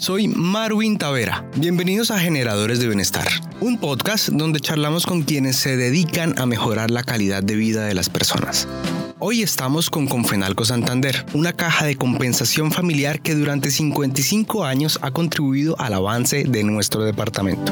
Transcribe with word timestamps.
Soy 0.00 0.28
Marwin 0.28 0.96
Tavera. 0.96 1.44
Bienvenidos 1.56 2.10
a 2.10 2.18
Generadores 2.18 2.80
de 2.80 2.86
Bienestar, 2.86 3.28
un 3.60 3.76
podcast 3.76 4.30
donde 4.30 4.58
charlamos 4.58 5.04
con 5.04 5.24
quienes 5.24 5.56
se 5.56 5.76
dedican 5.76 6.38
a 6.38 6.46
mejorar 6.46 6.90
la 6.90 7.02
calidad 7.02 7.42
de 7.42 7.54
vida 7.54 7.84
de 7.84 7.92
las 7.92 8.08
personas. 8.08 8.66
Hoy 9.18 9.42
estamos 9.42 9.90
con 9.90 10.06
Confenalco 10.06 10.64
Santander, 10.64 11.26
una 11.34 11.52
caja 11.52 11.84
de 11.84 11.96
compensación 11.96 12.72
familiar 12.72 13.20
que 13.20 13.34
durante 13.34 13.70
55 13.70 14.64
años 14.64 14.98
ha 15.02 15.10
contribuido 15.10 15.78
al 15.78 15.92
avance 15.92 16.44
de 16.44 16.64
nuestro 16.64 17.04
departamento. 17.04 17.70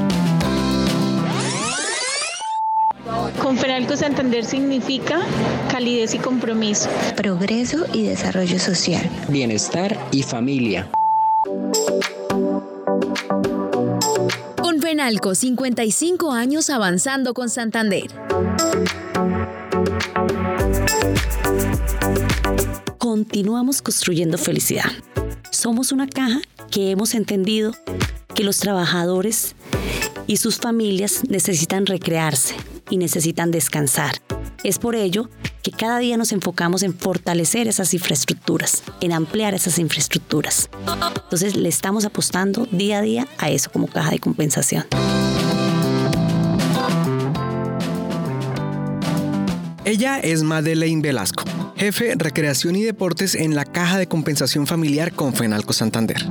Confenalco 3.41 3.97
Santander 3.97 4.45
significa 4.45 5.23
calidez 5.71 6.13
y 6.13 6.19
compromiso, 6.19 6.91
progreso 7.17 7.87
y 7.95 8.03
desarrollo 8.03 8.59
social, 8.59 9.09
bienestar 9.31 9.99
y 10.13 10.23
familia. 10.23 10.91
Confenalco, 14.89 15.35
55 15.35 16.33
años 16.33 16.71
avanzando 16.71 17.35
con 17.35 17.51
Santander. 17.51 18.07
Continuamos 22.97 23.83
construyendo 23.83 24.39
felicidad. 24.39 24.91
Somos 25.51 25.93
una 25.93 26.09
caja 26.09 26.41
que 26.71 26.91
hemos 26.91 27.15
entendido 27.15 27.73
que 28.35 28.45
los 28.45 28.61
trabajadores 28.61 29.55
y 30.27 30.39
sus 30.39 30.57
familias 30.57 31.21
necesitan 31.29 31.85
recrearse 31.85 32.55
y 32.89 32.97
necesitan 32.97 33.51
descansar. 33.51 34.23
Es 34.65 34.79
por 34.79 34.97
ello 34.97 35.29
que 35.63 35.71
cada 35.71 35.99
día 35.99 36.17
nos 36.17 36.33
enfocamos 36.33 36.83
en 36.83 36.95
fortalecer 36.95 37.69
esas 37.69 37.93
infraestructuras, 37.95 38.83
en 39.01 39.13
ampliar 39.13 39.55
esas 39.55 39.79
infraestructuras. 39.79 40.71
Entonces 41.25 41.57
le 41.57 41.69
estamos 41.69 42.05
apostando 42.05 42.67
día 42.71 42.99
a 42.99 43.03
día 43.03 43.29
a 43.39 43.51
eso 43.51 43.71
como 43.71 43.87
caja 43.87 44.11
de 44.11 44.19
compensación. 44.19 44.87
Ella 49.85 50.19
es 50.19 50.43
Madeleine 50.43 51.01
Velasco, 51.01 51.45
jefe 51.77 52.15
Recreación 52.15 52.77
y 52.77 52.83
Deportes 52.83 53.35
en 53.35 53.55
la 53.55 53.65
Caja 53.65 53.97
de 53.97 54.07
Compensación 54.07 54.67
Familiar 54.67 55.13
con 55.13 55.33
Fenalco 55.33 55.73
Santander. 55.73 56.27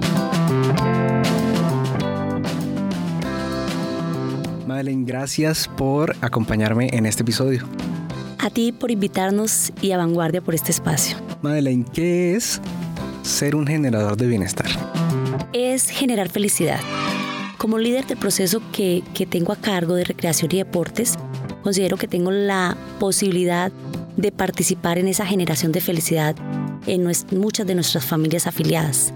Madeleine, 4.67 5.05
gracias 5.05 5.67
por 5.67 6.15
acompañarme 6.21 6.89
en 6.93 7.07
este 7.07 7.23
episodio. 7.23 7.67
A 8.39 8.49
ti 8.49 8.71
por 8.71 8.91
invitarnos 8.91 9.71
y 9.81 9.91
a 9.91 9.97
Vanguardia 9.97 10.41
por 10.41 10.53
este 10.53 10.71
espacio. 10.71 11.17
Madeleine, 11.41 11.85
¿qué 11.91 12.35
es 12.35 12.61
ser 13.23 13.55
un 13.55 13.65
generador 13.65 14.15
de 14.15 14.27
bienestar? 14.27 14.67
Es 15.53 15.89
generar 15.89 16.29
felicidad. 16.29 16.79
Como 17.57 17.79
líder 17.79 18.05
del 18.05 18.17
proceso 18.17 18.61
que, 18.71 19.03
que 19.15 19.25
tengo 19.25 19.51
a 19.51 19.55
cargo 19.55 19.95
de 19.95 20.03
recreación 20.03 20.51
y 20.51 20.57
deportes, 20.57 21.15
considero 21.63 21.97
que 21.97 22.07
tengo 22.07 22.31
la 22.31 22.77
posibilidad 22.99 23.71
de 24.15 24.31
participar 24.31 24.97
en 24.97 25.07
esa 25.07 25.25
generación 25.25 25.71
de 25.71 25.81
felicidad 25.81 26.35
en 26.85 27.11
muchas 27.31 27.67
de 27.67 27.75
nuestras 27.75 28.05
familias 28.05 28.47
afiliadas. 28.47 29.13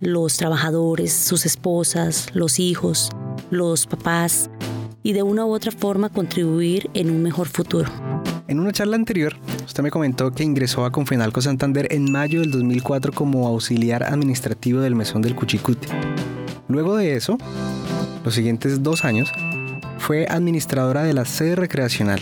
Los 0.00 0.36
trabajadores, 0.36 1.12
sus 1.12 1.46
esposas, 1.46 2.28
los 2.34 2.60
hijos, 2.60 3.10
los 3.50 3.86
papás 3.86 4.50
y 5.02 5.12
de 5.12 5.22
una 5.22 5.44
u 5.44 5.52
otra 5.52 5.72
forma 5.72 6.08
contribuir 6.08 6.90
en 6.94 7.10
un 7.10 7.22
mejor 7.22 7.48
futuro. 7.48 7.90
En 8.48 8.60
una 8.60 8.72
charla 8.72 8.96
anterior, 8.96 9.34
usted 9.66 9.82
me 9.82 9.90
comentó 9.90 10.30
que 10.30 10.42
ingresó 10.42 10.86
a 10.86 10.90
Confenalco 10.90 11.42
Santander 11.42 11.86
en 11.90 12.10
mayo 12.10 12.40
del 12.40 12.50
2004 12.50 13.12
como 13.12 13.46
auxiliar 13.46 14.02
administrativo 14.02 14.80
del 14.80 14.94
Mesón 14.94 15.20
del 15.20 15.34
Cuchicute. 15.34 15.86
Luego 16.66 16.96
de 16.96 17.14
eso, 17.14 17.36
los 18.24 18.32
siguientes 18.32 18.82
dos 18.82 19.04
años, 19.04 19.30
fue 19.98 20.26
administradora 20.30 21.02
de 21.02 21.12
la 21.12 21.26
sede 21.26 21.56
recreacional. 21.56 22.20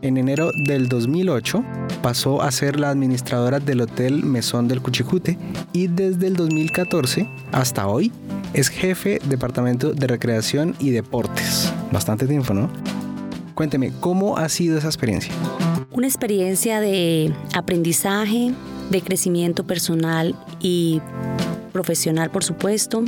En 0.00 0.16
enero 0.16 0.50
del 0.66 0.88
2008 0.88 1.64
pasó 2.02 2.42
a 2.42 2.50
ser 2.50 2.80
la 2.80 2.90
administradora 2.90 3.60
del 3.60 3.82
Hotel 3.82 4.24
Mesón 4.24 4.66
del 4.66 4.82
Cuchicute 4.82 5.38
y 5.72 5.86
desde 5.86 6.26
el 6.26 6.34
2014 6.34 7.28
hasta 7.52 7.86
hoy 7.86 8.10
es 8.54 8.70
jefe 8.70 9.20
departamento 9.28 9.92
de 9.92 10.08
recreación 10.08 10.74
y 10.80 10.90
deportes. 10.90 11.72
Bastante 11.92 12.26
tiempo, 12.26 12.54
¿no? 12.54 12.68
Cuénteme, 13.54 13.92
¿cómo 14.00 14.38
ha 14.38 14.48
sido 14.48 14.78
esa 14.78 14.88
experiencia? 14.88 15.32
Una 15.92 16.06
experiencia 16.06 16.80
de 16.80 17.32
aprendizaje, 17.54 18.52
de 18.90 19.02
crecimiento 19.02 19.64
personal 19.64 20.34
y 20.60 21.00
profesional, 21.72 22.30
por 22.30 22.44
supuesto, 22.44 23.04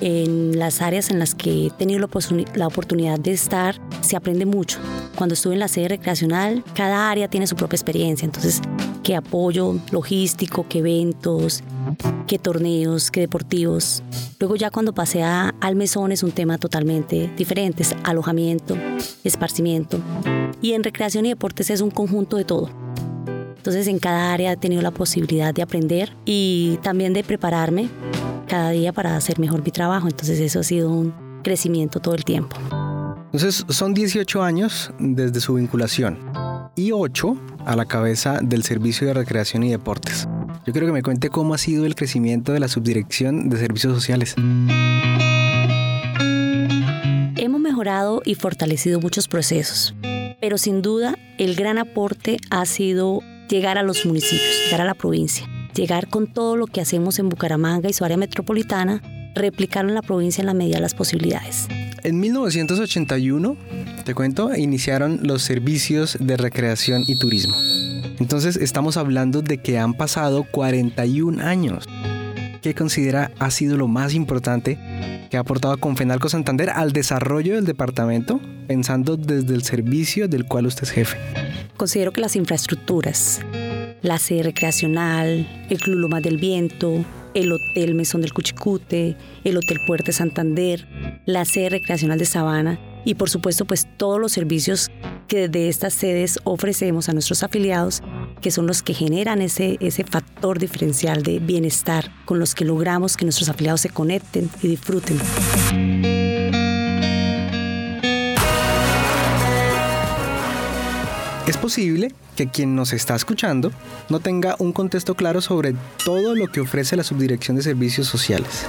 en 0.00 0.58
las 0.58 0.82
áreas 0.82 1.10
en 1.10 1.18
las 1.18 1.34
que 1.34 1.66
he 1.66 1.70
tenido 1.70 2.08
la 2.54 2.66
oportunidad 2.66 3.18
de 3.18 3.32
estar, 3.32 3.80
se 4.00 4.16
aprende 4.16 4.46
mucho. 4.46 4.78
Cuando 5.16 5.34
estuve 5.34 5.54
en 5.54 5.60
la 5.60 5.68
sede 5.68 5.88
recreacional, 5.88 6.62
cada 6.74 7.10
área 7.10 7.28
tiene 7.28 7.46
su 7.46 7.56
propia 7.56 7.76
experiencia, 7.76 8.24
entonces, 8.26 8.60
qué 9.06 9.14
apoyo 9.14 9.78
logístico, 9.92 10.66
qué 10.68 10.80
eventos, 10.80 11.62
qué 12.26 12.40
torneos, 12.40 13.12
qué 13.12 13.20
deportivos. 13.20 14.02
Luego 14.40 14.56
ya 14.56 14.72
cuando 14.72 14.94
pasé 14.94 15.22
a, 15.22 15.54
al 15.60 15.76
mesón 15.76 16.10
es 16.10 16.24
un 16.24 16.32
tema 16.32 16.58
totalmente 16.58 17.32
diferente, 17.36 17.84
es 17.84 17.94
alojamiento, 18.02 18.76
esparcimiento. 19.22 20.00
Y 20.60 20.72
en 20.72 20.82
recreación 20.82 21.24
y 21.24 21.28
deportes 21.28 21.70
es 21.70 21.82
un 21.82 21.92
conjunto 21.92 22.36
de 22.36 22.44
todo. 22.44 22.68
Entonces 23.56 23.86
en 23.86 24.00
cada 24.00 24.32
área 24.32 24.50
he 24.50 24.56
tenido 24.56 24.82
la 24.82 24.90
posibilidad 24.90 25.54
de 25.54 25.62
aprender 25.62 26.12
y 26.24 26.80
también 26.82 27.12
de 27.12 27.22
prepararme 27.22 27.88
cada 28.48 28.70
día 28.70 28.92
para 28.92 29.14
hacer 29.14 29.38
mejor 29.38 29.64
mi 29.64 29.70
trabajo. 29.70 30.08
Entonces 30.08 30.40
eso 30.40 30.58
ha 30.58 30.64
sido 30.64 30.90
un 30.90 31.14
crecimiento 31.44 32.00
todo 32.00 32.16
el 32.16 32.24
tiempo. 32.24 32.56
Entonces 33.26 33.64
son 33.68 33.94
18 33.94 34.42
años 34.42 34.90
desde 34.98 35.38
su 35.38 35.54
vinculación 35.54 36.45
y 36.76 36.92
8 36.92 37.36
a 37.64 37.74
la 37.74 37.86
cabeza 37.86 38.38
del 38.42 38.62
Servicio 38.62 39.06
de 39.06 39.14
Recreación 39.14 39.64
y 39.64 39.70
Deportes. 39.70 40.28
Yo 40.66 40.72
quiero 40.72 40.86
que 40.86 40.92
me 40.92 41.02
cuente 41.02 41.30
cómo 41.30 41.54
ha 41.54 41.58
sido 41.58 41.86
el 41.86 41.94
crecimiento 41.94 42.52
de 42.52 42.60
la 42.60 42.68
Subdirección 42.68 43.48
de 43.48 43.56
Servicios 43.56 43.94
Sociales. 43.94 44.34
Hemos 47.36 47.60
mejorado 47.60 48.22
y 48.24 48.34
fortalecido 48.34 49.00
muchos 49.00 49.26
procesos, 49.26 49.94
pero 50.40 50.58
sin 50.58 50.82
duda 50.82 51.16
el 51.38 51.56
gran 51.56 51.78
aporte 51.78 52.36
ha 52.50 52.64
sido 52.66 53.20
llegar 53.48 53.78
a 53.78 53.82
los 53.82 54.04
municipios, 54.06 54.64
llegar 54.66 54.82
a 54.82 54.84
la 54.84 54.94
provincia 54.94 55.48
llegar 55.76 56.08
con 56.08 56.26
todo 56.26 56.56
lo 56.56 56.66
que 56.66 56.80
hacemos 56.80 57.18
en 57.18 57.28
Bucaramanga 57.28 57.88
y 57.88 57.92
su 57.92 58.04
área 58.04 58.16
metropolitana, 58.16 59.02
replicarlo 59.36 59.90
en 59.90 59.94
la 59.94 60.02
provincia 60.02 60.42
en 60.42 60.46
la 60.46 60.54
medida 60.54 60.76
de 60.76 60.82
las 60.82 60.94
posibilidades. 60.94 61.68
En 62.02 62.20
1981, 62.20 63.56
te 64.04 64.14
cuento, 64.14 64.54
iniciaron 64.54 65.20
los 65.22 65.42
servicios 65.42 66.16
de 66.20 66.36
recreación 66.36 67.02
y 67.06 67.18
turismo. 67.18 67.54
Entonces 68.18 68.56
estamos 68.56 68.96
hablando 68.96 69.42
de 69.42 69.58
que 69.58 69.78
han 69.78 69.94
pasado 69.94 70.44
41 70.50 71.42
años. 71.42 71.84
¿Qué 72.62 72.74
considera 72.74 73.30
ha 73.38 73.50
sido 73.50 73.76
lo 73.76 73.88
más 73.88 74.14
importante 74.14 74.78
que 75.30 75.36
ha 75.36 75.40
aportado 75.40 75.76
Confenalco 75.78 76.28
Santander 76.28 76.70
al 76.70 76.92
desarrollo 76.92 77.54
del 77.54 77.64
departamento, 77.64 78.40
pensando 78.66 79.16
desde 79.16 79.54
el 79.54 79.62
servicio 79.62 80.28
del 80.28 80.46
cual 80.46 80.66
usted 80.66 80.84
es 80.84 80.90
jefe? 80.90 81.18
Considero 81.76 82.12
que 82.12 82.20
las 82.20 82.36
infraestructuras, 82.36 83.40
la 84.02 84.18
sede 84.18 84.44
recreacional, 84.44 85.46
el 85.68 85.78
Club 85.78 85.98
Lomas 85.98 86.22
del 86.22 86.38
Viento, 86.38 87.04
el 87.36 87.52
Hotel 87.52 87.94
Mesón 87.94 88.22
del 88.22 88.32
Cuchicute, 88.32 89.14
el 89.44 89.56
Hotel 89.58 89.78
Puerto 89.86 90.10
Santander, 90.10 90.88
la 91.26 91.44
sede 91.44 91.68
recreacional 91.68 92.18
de 92.18 92.24
Sabana 92.24 92.80
y 93.04 93.14
por 93.14 93.28
supuesto 93.28 93.66
pues 93.66 93.86
todos 93.98 94.18
los 94.18 94.32
servicios 94.32 94.90
que 95.28 95.48
desde 95.48 95.68
estas 95.68 95.92
sedes 95.92 96.38
ofrecemos 96.44 97.10
a 97.10 97.12
nuestros 97.12 97.42
afiliados, 97.42 98.02
que 98.40 98.50
son 98.50 98.66
los 98.66 98.82
que 98.82 98.94
generan 98.94 99.42
ese, 99.42 99.76
ese 99.80 100.02
factor 100.02 100.58
diferencial 100.58 101.22
de 101.22 101.38
bienestar 101.38 102.10
con 102.24 102.38
los 102.38 102.54
que 102.54 102.64
logramos 102.64 103.18
que 103.18 103.26
nuestros 103.26 103.50
afiliados 103.50 103.82
se 103.82 103.90
conecten 103.90 104.48
y 104.62 104.68
disfruten. 104.68 105.18
Es 111.46 111.56
posible 111.56 112.12
que 112.34 112.48
quien 112.48 112.74
nos 112.74 112.92
está 112.92 113.14
escuchando 113.14 113.70
no 114.08 114.18
tenga 114.18 114.56
un 114.58 114.72
contexto 114.72 115.14
claro 115.14 115.40
sobre 115.40 115.76
todo 116.04 116.34
lo 116.34 116.48
que 116.48 116.60
ofrece 116.60 116.96
la 116.96 117.04
Subdirección 117.04 117.56
de 117.56 117.62
Servicios 117.62 118.08
Sociales. 118.08 118.66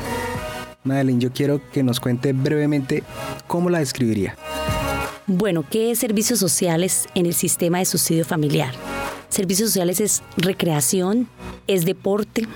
Madeline, 0.84 1.20
yo 1.20 1.34
quiero 1.34 1.60
que 1.72 1.82
nos 1.82 2.00
cuente 2.00 2.34
brevemente 2.34 3.04
cómo 3.48 3.72
la 3.72 3.80
describiría. 3.80 4.36
Bueno, 5.26 5.66
¿qué 5.70 5.90
es 5.90 5.98
servicios 5.98 6.38
sociales 6.38 7.08
en 7.16 7.26
el 7.26 7.34
sistema 7.34 7.80
de 7.80 7.86
subsidio 7.86 8.26
familiar? 8.26 8.76
Servicios 9.28 9.70
sociales 9.70 10.00
es 10.00 10.22
recreación, 10.38 11.28
es 11.66 11.84
deporte, 11.84 12.48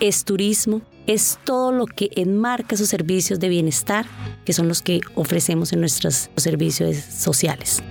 es 0.00 0.24
turismo, 0.24 0.80
es 1.08 1.38
todo 1.42 1.72
lo 1.72 1.86
que 1.86 2.10
enmarca 2.16 2.74
esos 2.74 2.90
servicios 2.90 3.40
de 3.40 3.48
bienestar 3.48 4.06
que 4.44 4.52
son 4.52 4.68
los 4.68 4.82
que 4.82 5.00
ofrecemos 5.14 5.72
en 5.72 5.80
nuestros 5.80 6.28
servicios 6.36 6.96
sociales. 6.96 7.82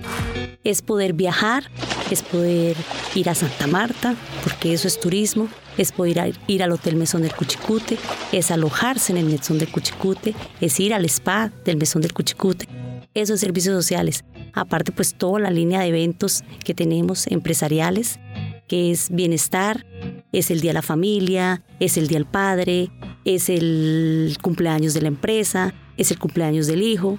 Es 0.62 0.82
poder 0.82 1.14
viajar, 1.14 1.64
es 2.12 2.22
poder 2.22 2.76
ir 3.16 3.28
a 3.28 3.34
Santa 3.34 3.66
Marta, 3.66 4.14
porque 4.44 4.72
eso 4.72 4.86
es 4.86 5.00
turismo, 5.00 5.48
es 5.76 5.90
poder 5.90 6.32
ir 6.46 6.62
al 6.62 6.70
Hotel 6.70 6.94
Mesón 6.94 7.22
del 7.22 7.34
Cuchicute, 7.34 7.98
es 8.30 8.52
alojarse 8.52 9.12
en 9.12 9.18
el 9.18 9.26
Mesón 9.26 9.58
del 9.58 9.68
Cuchicute, 9.68 10.34
es 10.60 10.78
ir 10.78 10.94
al 10.94 11.04
spa 11.06 11.50
del 11.64 11.76
Mesón 11.76 12.02
del 12.02 12.12
Cuchicute. 12.12 12.68
Esos 13.14 13.40
servicios 13.40 13.74
sociales. 13.74 14.24
Aparte, 14.52 14.92
pues 14.92 15.14
toda 15.14 15.40
la 15.40 15.50
línea 15.50 15.80
de 15.80 15.88
eventos 15.88 16.44
que 16.64 16.74
tenemos 16.74 17.26
empresariales, 17.26 18.20
que 18.68 18.92
es 18.92 19.10
bienestar, 19.10 19.84
es 20.32 20.50
el 20.50 20.60
Día 20.60 20.70
de 20.70 20.74
la 20.74 20.82
Familia, 20.82 21.62
es 21.80 21.96
el 21.96 22.08
Día 22.08 22.18
del 22.18 22.26
Padre, 22.26 22.90
es 23.24 23.48
el 23.48 24.36
cumpleaños 24.42 24.94
de 24.94 25.02
la 25.02 25.08
empresa, 25.08 25.74
es 25.96 26.10
el 26.10 26.18
cumpleaños 26.18 26.66
del 26.66 26.82
hijo. 26.82 27.18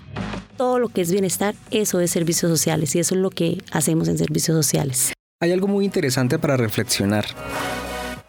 Todo 0.58 0.80
lo 0.80 0.90
que 0.90 1.02
es 1.02 1.12
bienestar, 1.12 1.56
eso 1.72 2.00
es 2.00 2.12
servicios 2.12 2.52
sociales 2.52 2.96
y 2.96 3.00
eso 3.00 3.16
es 3.16 3.22
lo 3.22 3.30
que 3.30 3.62
hacemos 3.72 4.08
en 4.08 4.18
servicios 4.18 4.56
sociales. 4.56 5.14
Hay 5.42 5.52
algo 5.52 5.68
muy 5.68 5.86
interesante 5.86 6.38
para 6.38 6.58
reflexionar 6.58 7.26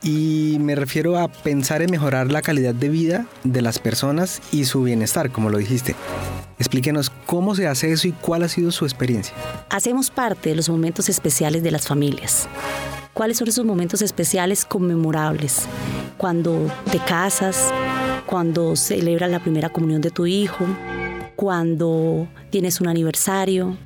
y 0.03 0.57
me 0.61 0.75
refiero 0.75 1.19
a 1.19 1.29
pensar 1.29 1.83
en 1.83 1.91
mejorar 1.91 2.31
la 2.31 2.41
calidad 2.41 2.75
de 2.75 2.89
vida 2.89 3.27
de 3.45 3.63
las 3.63 3.79
personas 3.79 4.41
y 4.53 4.65
su 4.65 4.83
bienestar, 4.83 5.31
como 5.31 5.51
lo 5.51 5.59
dijiste. 5.59 5.95
Explíquenos 6.59 7.11
cómo 7.27 7.55
se 7.55 7.67
hace 7.67 7.93
eso 7.93 8.09
y 8.09 8.13
cuál 8.13 8.43
ha 8.43 8.49
sido 8.49 8.71
su 8.71 8.85
experiencia. 8.85 9.35
Hacemos 9.71 10.11
parte 10.11 10.51
de 10.51 10.57
los 10.57 10.69
momentos 10.69 11.09
especiales 11.09 11.63
de 11.63 11.71
las 11.71 11.87
familias. 11.87 12.49
¿Cuáles 13.21 13.37
son 13.37 13.49
esos 13.49 13.67
momentos 13.67 14.01
especiales 14.01 14.65
conmemorables? 14.65 15.67
Cuando 16.17 16.73
te 16.91 16.99
casas, 17.01 17.71
cuando 18.25 18.77
celebras 18.77 19.31
la 19.31 19.41
primera 19.41 19.69
comunión 19.69 20.01
de 20.01 20.11
tu 20.11 20.25
hijo, 20.25 20.65
cuando 21.37 22.27
tienes 22.49 22.81
un 22.81 22.89
aniversario, 22.89 23.77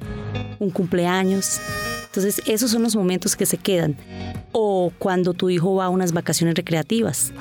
un 0.61 0.71
cumpleaños. 0.71 1.59
Entonces 2.07 2.43
esos 2.47 2.71
son 2.71 2.85
los 2.85 2.95
momentos 2.95 3.35
que 3.35 3.45
se 3.45 3.57
quedan. 3.57 3.97
O 4.53 4.93
cuando 5.01 5.35
tu 5.35 5.51
hijo 5.51 5.75
va 5.75 5.87
a 5.87 5.89
unas 5.89 6.13
vacaciones 6.13 6.55
recreativas. 6.55 7.33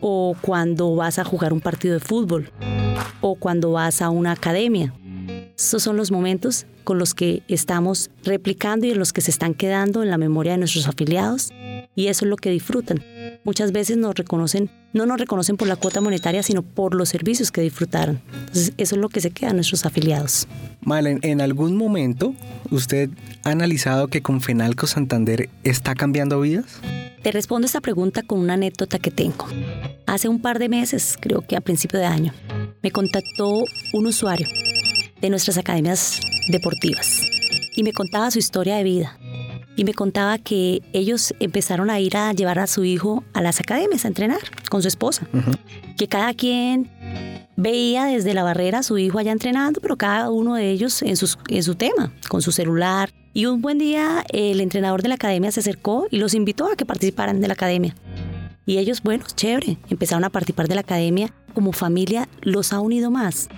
O 0.00 0.36
cuando 0.42 0.94
vas 0.94 1.18
a 1.18 1.24
jugar 1.24 1.52
un 1.52 1.60
partido 1.60 1.94
de 1.94 2.00
fútbol. 2.00 2.52
O 3.20 3.34
cuando 3.34 3.72
vas 3.72 4.00
a 4.00 4.10
una 4.10 4.30
academia. 4.30 4.94
Esos 5.56 5.84
son 5.84 5.96
los 5.96 6.10
momentos 6.10 6.66
con 6.82 6.98
los 6.98 7.14
que 7.14 7.42
estamos 7.46 8.10
replicando 8.24 8.86
y 8.86 8.90
en 8.90 8.98
los 8.98 9.12
que 9.12 9.20
se 9.20 9.30
están 9.30 9.54
quedando 9.54 10.02
en 10.02 10.10
la 10.10 10.18
memoria 10.18 10.52
de 10.52 10.58
nuestros 10.58 10.88
afiliados 10.88 11.52
y 11.94 12.08
eso 12.08 12.24
es 12.24 12.28
lo 12.28 12.36
que 12.36 12.50
disfrutan. 12.50 13.04
Muchas 13.44 13.70
veces 13.70 13.96
nos 13.96 14.16
reconocen, 14.16 14.68
no 14.92 15.06
nos 15.06 15.18
reconocen 15.18 15.56
por 15.56 15.68
la 15.68 15.76
cuota 15.76 16.00
monetaria, 16.00 16.42
sino 16.42 16.62
por 16.62 16.94
los 16.94 17.08
servicios 17.08 17.52
que 17.52 17.60
disfrutaron. 17.60 18.20
Entonces, 18.40 18.72
eso 18.78 18.96
es 18.96 19.00
lo 19.00 19.08
que 19.08 19.20
se 19.20 19.30
queda 19.30 19.50
a 19.50 19.52
nuestros 19.52 19.86
afiliados. 19.86 20.48
Malen, 20.80 21.20
¿en 21.22 21.40
algún 21.40 21.76
momento 21.76 22.34
usted 22.70 23.10
ha 23.44 23.50
analizado 23.50 24.08
que 24.08 24.22
con 24.22 24.40
Fenalco 24.40 24.88
Santander 24.88 25.50
está 25.62 25.94
cambiando 25.94 26.40
vidas? 26.40 26.80
Te 27.22 27.30
respondo 27.30 27.66
esta 27.66 27.80
pregunta 27.80 28.22
con 28.22 28.40
una 28.40 28.54
anécdota 28.54 28.98
que 28.98 29.10
tengo. 29.10 29.46
Hace 30.06 30.28
un 30.28 30.42
par 30.42 30.58
de 30.58 30.68
meses, 30.68 31.16
creo 31.20 31.42
que 31.42 31.56
a 31.56 31.60
principio 31.60 31.98
de 32.00 32.06
año, 32.06 32.34
me 32.82 32.90
contactó 32.90 33.62
un 33.94 34.06
usuario 34.06 34.46
de 35.24 35.30
nuestras 35.30 35.56
academias 35.56 36.20
deportivas 36.48 37.22
y 37.74 37.82
me 37.82 37.94
contaba 37.94 38.30
su 38.30 38.38
historia 38.38 38.76
de 38.76 38.84
vida. 38.84 39.18
Y 39.74 39.84
me 39.84 39.94
contaba 39.94 40.36
que 40.36 40.82
ellos 40.92 41.32
empezaron 41.40 41.88
a 41.88 41.98
ir 41.98 42.18
a 42.18 42.30
llevar 42.34 42.58
a 42.58 42.66
su 42.66 42.84
hijo 42.84 43.24
a 43.32 43.40
las 43.40 43.58
academias 43.58 44.04
a 44.04 44.08
entrenar 44.08 44.40
con 44.68 44.82
su 44.82 44.88
esposa. 44.88 45.26
Que 45.96 46.08
cada 46.08 46.34
quien 46.34 46.90
veía 47.56 48.04
desde 48.04 48.34
la 48.34 48.42
barrera 48.42 48.80
a 48.80 48.82
su 48.82 48.98
hijo 48.98 49.18
allá 49.18 49.32
entrenando, 49.32 49.80
pero 49.80 49.96
cada 49.96 50.28
uno 50.28 50.56
de 50.56 50.70
ellos 50.70 51.00
en, 51.00 51.16
sus, 51.16 51.38
en 51.48 51.62
su 51.62 51.74
tema, 51.74 52.12
con 52.28 52.42
su 52.42 52.52
celular. 52.52 53.10
Y 53.32 53.46
un 53.46 53.62
buen 53.62 53.78
día 53.78 54.24
el 54.30 54.60
entrenador 54.60 55.00
de 55.02 55.08
la 55.08 55.14
academia 55.14 55.50
se 55.50 55.60
acercó 55.60 56.06
y 56.10 56.18
los 56.18 56.34
invitó 56.34 56.70
a 56.70 56.76
que 56.76 56.84
participaran 56.84 57.40
de 57.40 57.48
la 57.48 57.54
academia. 57.54 57.96
Y 58.66 58.76
ellos, 58.76 59.02
bueno, 59.02 59.24
chévere, 59.34 59.78
empezaron 59.88 60.24
a 60.24 60.30
participar 60.30 60.68
de 60.68 60.74
la 60.74 60.82
academia. 60.82 61.32
Como 61.54 61.72
familia 61.72 62.28
los 62.42 62.74
ha 62.74 62.80
unido 62.80 63.10
más 63.10 63.48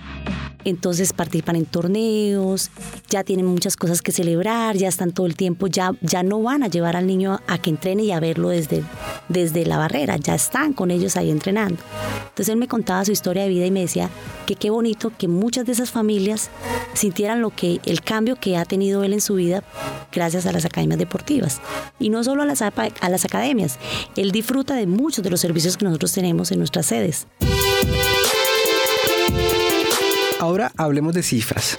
entonces 0.63 1.13
participan 1.13 1.55
en 1.55 1.65
torneos, 1.65 2.71
ya 3.09 3.23
tienen 3.23 3.45
muchas 3.45 3.75
cosas 3.75 4.01
que 4.01 4.11
celebrar, 4.11 4.75
ya 4.75 4.87
están 4.87 5.11
todo 5.11 5.25
el 5.25 5.35
tiempo, 5.35 5.67
ya, 5.67 5.91
ya 6.01 6.23
no 6.23 6.41
van 6.41 6.63
a 6.63 6.67
llevar 6.67 6.95
al 6.95 7.07
niño 7.07 7.39
a 7.47 7.57
que 7.57 7.69
entrene 7.69 8.03
y 8.03 8.11
a 8.11 8.19
verlo 8.19 8.49
desde, 8.49 8.83
desde 9.29 9.65
la 9.65 9.77
barrera, 9.77 10.17
ya 10.17 10.35
están 10.35 10.73
con 10.73 10.91
ellos 10.91 11.15
ahí 11.15 11.31
entrenando. 11.31 11.81
Entonces 12.29 12.49
él 12.49 12.57
me 12.57 12.67
contaba 12.67 13.05
su 13.05 13.11
historia 13.11 13.43
de 13.43 13.49
vida 13.49 13.65
y 13.65 13.71
me 13.71 13.81
decía 13.81 14.09
que 14.45 14.55
qué 14.55 14.69
bonito 14.69 15.11
que 15.17 15.27
muchas 15.27 15.65
de 15.65 15.71
esas 15.71 15.91
familias 15.91 16.49
sintieran 16.93 17.41
lo 17.41 17.49
que 17.49 17.79
el 17.85 18.01
cambio 18.01 18.35
que 18.35 18.57
ha 18.57 18.65
tenido 18.65 19.03
él 19.03 19.13
en 19.13 19.21
su 19.21 19.35
vida 19.35 19.63
gracias 20.11 20.45
a 20.45 20.51
las 20.51 20.65
academias 20.65 20.99
deportivas. 20.99 21.61
Y 21.99 22.09
no 22.09 22.23
solo 22.23 22.43
a 22.43 22.45
las, 22.45 22.61
a 22.61 23.09
las 23.09 23.25
academias, 23.25 23.79
él 24.15 24.31
disfruta 24.31 24.75
de 24.75 24.87
muchos 24.87 25.23
de 25.23 25.29
los 25.29 25.39
servicios 25.39 25.77
que 25.77 25.85
nosotros 25.85 26.11
tenemos 26.11 26.51
en 26.51 26.59
nuestras 26.59 26.85
sedes. 26.85 27.27
Ahora 30.47 30.71
hablemos 30.77 31.13
de 31.13 31.23
cifras. 31.23 31.77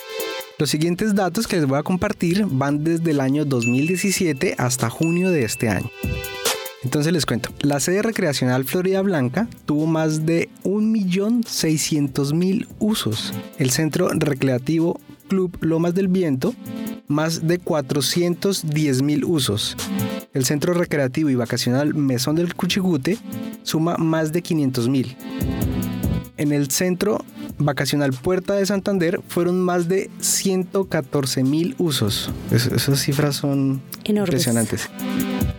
Los 0.59 0.69
siguientes 0.69 1.15
datos 1.15 1.47
que 1.47 1.57
les 1.57 1.65
voy 1.65 1.79
a 1.79 1.83
compartir 1.83 2.45
van 2.45 2.85
desde 2.85 3.13
el 3.13 3.21
año 3.23 3.47
2017 3.47 4.57
hasta 4.59 4.91
junio 4.91 5.31
de 5.31 5.45
este 5.45 5.71
año. 5.71 5.91
Entonces 6.85 7.15
les 7.15 7.25
cuento, 7.25 7.49
la 7.63 7.81
sede 7.81 8.03
recreacional 8.03 8.67
Florida 8.67 9.01
Blanca 9.01 9.49
tuvo 9.65 9.87
más 9.87 10.27
de 10.27 10.51
1.600.000 10.65 12.67
usos. 12.79 13.33
El 13.57 13.71
centro 13.71 14.11
recreativo 14.11 15.01
Club 15.29 15.57
Lomas 15.63 15.95
del 15.95 16.09
Viento, 16.09 16.55
más 17.07 17.49
de 17.49 17.59
410.000 17.59 19.25
usos. 19.25 19.79
El 20.35 20.45
centro 20.45 20.75
recreativo 20.75 21.31
y 21.31 21.37
vacacional 21.37 21.95
Mesón 21.95 22.37
del 22.37 22.55
Cuchigute 22.55 23.17
suma 23.63 23.97
más 23.97 24.31
de 24.31 24.43
500.000. 24.43 25.78
En 26.39 26.53
el 26.53 26.71
centro 26.71 27.25
vacacional 27.59 28.13
Puerta 28.13 28.55
de 28.55 28.65
Santander 28.65 29.21
fueron 29.29 29.61
más 29.61 29.89
de 29.89 30.09
114 30.21 31.43
mil 31.43 31.75
usos. 31.79 32.31
esas 32.53 33.01
cifras 33.01 33.37
son 33.37 33.83
impresionantes. 34.05 34.89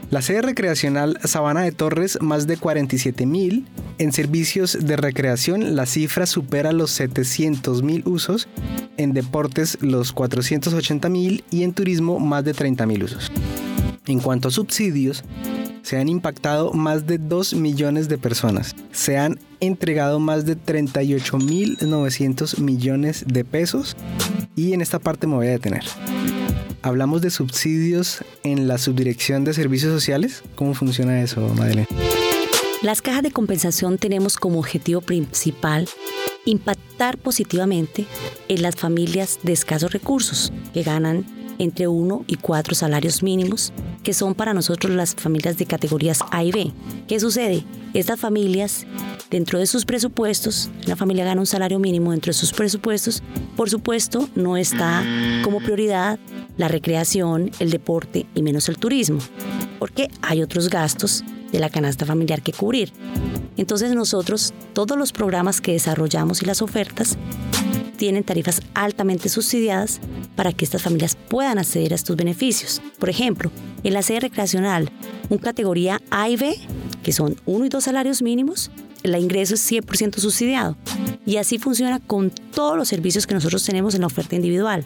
La 0.10 0.24
sede 0.24 0.42
recreacional 0.42 1.20
Sabana 1.24 1.62
de 1.62 1.72
Torres, 1.72 2.18
más 2.22 2.48
de 2.48 2.58
47 2.58 3.26
mil. 3.28 3.68
En 4.00 4.12
servicios 4.12 4.78
de 4.81 4.96
recreación, 4.96 5.76
la 5.76 5.86
cifra 5.86 6.26
supera 6.26 6.72
los 6.72 6.90
700 6.92 7.84
mil 7.84 8.02
usos. 8.06 8.48
En 8.98 9.14
deportes, 9.14 9.78
los 9.81 10.14
480 10.14 11.10
mil. 11.10 11.44
Y 11.52 11.64
en 11.64 11.74
turismo, 11.74 12.20
más 12.20 12.44
de 12.44 12.54
30 12.54 12.88
mil 12.88 13.04
usos. 13.04 13.31
En 14.06 14.19
cuanto 14.19 14.48
a 14.48 14.51
subsidios, 14.51 15.24
se 15.81 15.98
han 15.98 16.10
impactado 16.10 16.74
más 16.74 17.07
de 17.07 17.18
2 17.18 17.56
millones 17.56 18.09
de 18.09 18.18
personas. 18.18 18.76
Se 18.92 19.18
han 19.18 19.40
entregado 19.59 20.19
más 20.19 20.45
de 20.45 20.57
38.900 20.57 22.59
millones 22.59 23.26
de 23.28 23.44
pesos 23.44 23.95
y 24.56 24.74
en 24.74 24.81
esta 24.81 25.00
parte 25.00 25.28
me 25.28 25.35
voy 25.35 25.47
a 25.47 25.52
detener. 25.52 25.83
Hablamos 26.81 27.21
de 27.21 27.30
subsidios 27.30 28.24
en 28.44 28.68
la 28.68 28.78
subdirección 28.78 29.44
de 29.44 29.54
servicios 29.54 29.92
sociales. 29.92 30.44
¿Cómo 30.56 30.74
funciona 30.74 31.21
eso, 31.21 31.42
Madeleine? 31.56 31.88
Las 32.81 33.02
cajas 33.02 33.24
de 33.24 33.31
compensación 33.31 33.97
tenemos 33.97 34.38
como 34.38 34.59
objetivo 34.59 35.02
principal 35.02 35.90
impactar 36.45 37.18
positivamente 37.18 38.06
en 38.47 38.62
las 38.62 38.76
familias 38.76 39.40
de 39.44 39.54
escasos 39.54 39.92
recursos 39.92 40.54
que 40.74 40.83
ganan 40.83 41.26
entre 41.59 41.87
1 41.87 42.25
y 42.25 42.35
4 42.37 42.73
salarios 42.73 43.21
mínimos, 43.21 43.71
que 44.01 44.13
son 44.13 44.33
para 44.33 44.54
nosotros 44.54 44.95
las 44.95 45.13
familias 45.13 45.57
de 45.57 45.66
categorías 45.66 46.21
A 46.31 46.44
y 46.44 46.51
B. 46.51 46.71
¿Qué 47.07 47.19
sucede? 47.19 47.63
Estas 47.94 48.19
familias, 48.19 48.87
dentro 49.30 49.59
de 49.59 49.68
sus 49.68 49.85
presupuestos, 49.85 50.69
la 50.85 50.95
familia 50.95 51.25
gana 51.25 51.42
un 51.42 51.47
salario 51.47 51.78
mínimo 51.78 52.11
dentro 52.11 52.30
de 52.30 52.33
sus 52.33 52.51
presupuestos, 52.51 53.21
por 53.56 53.69
supuesto, 53.69 54.28
no 54.35 54.57
está 54.57 55.04
como 55.44 55.59
prioridad 55.59 56.19
la 56.57 56.68
recreación, 56.68 57.51
el 57.59 57.69
deporte 57.69 58.25
y 58.35 58.42
menos 58.42 58.69
el 58.69 58.78
turismo, 58.78 59.19
porque 59.78 60.09
hay 60.21 60.42
otros 60.42 60.69
gastos 60.69 61.23
de 61.51 61.59
la 61.59 61.69
canasta 61.69 62.06
familiar 62.06 62.42
que 62.42 62.54
cubrir. 62.54 62.92
Entonces 63.57 63.94
nosotros, 63.94 64.54
todos 64.73 64.97
los 64.97 65.11
programas 65.11 65.61
que 65.61 65.73
desarrollamos 65.73 66.42
y 66.42 66.45
las 66.45 66.61
ofertas, 66.61 67.18
tienen 68.00 68.24
tarifas 68.24 68.62
altamente 68.74 69.28
subsidiadas 69.28 70.00
para 70.38 70.54
que 70.54 70.64
estas 70.64 70.82
familias 70.82 71.18
puedan 71.18 71.60
acceder 71.60 71.92
a 71.92 71.96
estos 71.96 72.16
beneficios. 72.16 72.82
Por 72.98 73.10
ejemplo, 73.10 73.52
en 73.84 73.94
la 73.94 74.02
sede 74.02 74.22
recreacional, 74.22 74.90
un 75.28 75.38
categoría 75.38 76.02
A 76.10 76.30
y 76.30 76.38
B, 76.38 76.56
que 77.04 77.12
son 77.12 77.36
uno 77.46 77.66
y 77.66 77.70
dos 77.70 77.84
salarios 77.84 78.22
mínimos, 78.22 78.72
el 79.04 79.16
ingreso 79.16 79.56
es 79.56 79.72
100% 79.72 80.18
subsidiado. 80.20 80.78
Y 81.26 81.38
así 81.38 81.60
funciona 81.60 82.00
con 82.00 82.32
todos 82.32 82.78
los 82.78 82.88
servicios 82.88 83.28
que 83.28 83.34
nosotros 83.34 83.64
tenemos 83.64 83.96
en 83.96 84.02
la 84.02 84.08
oferta 84.08 84.36
individual. 84.36 84.86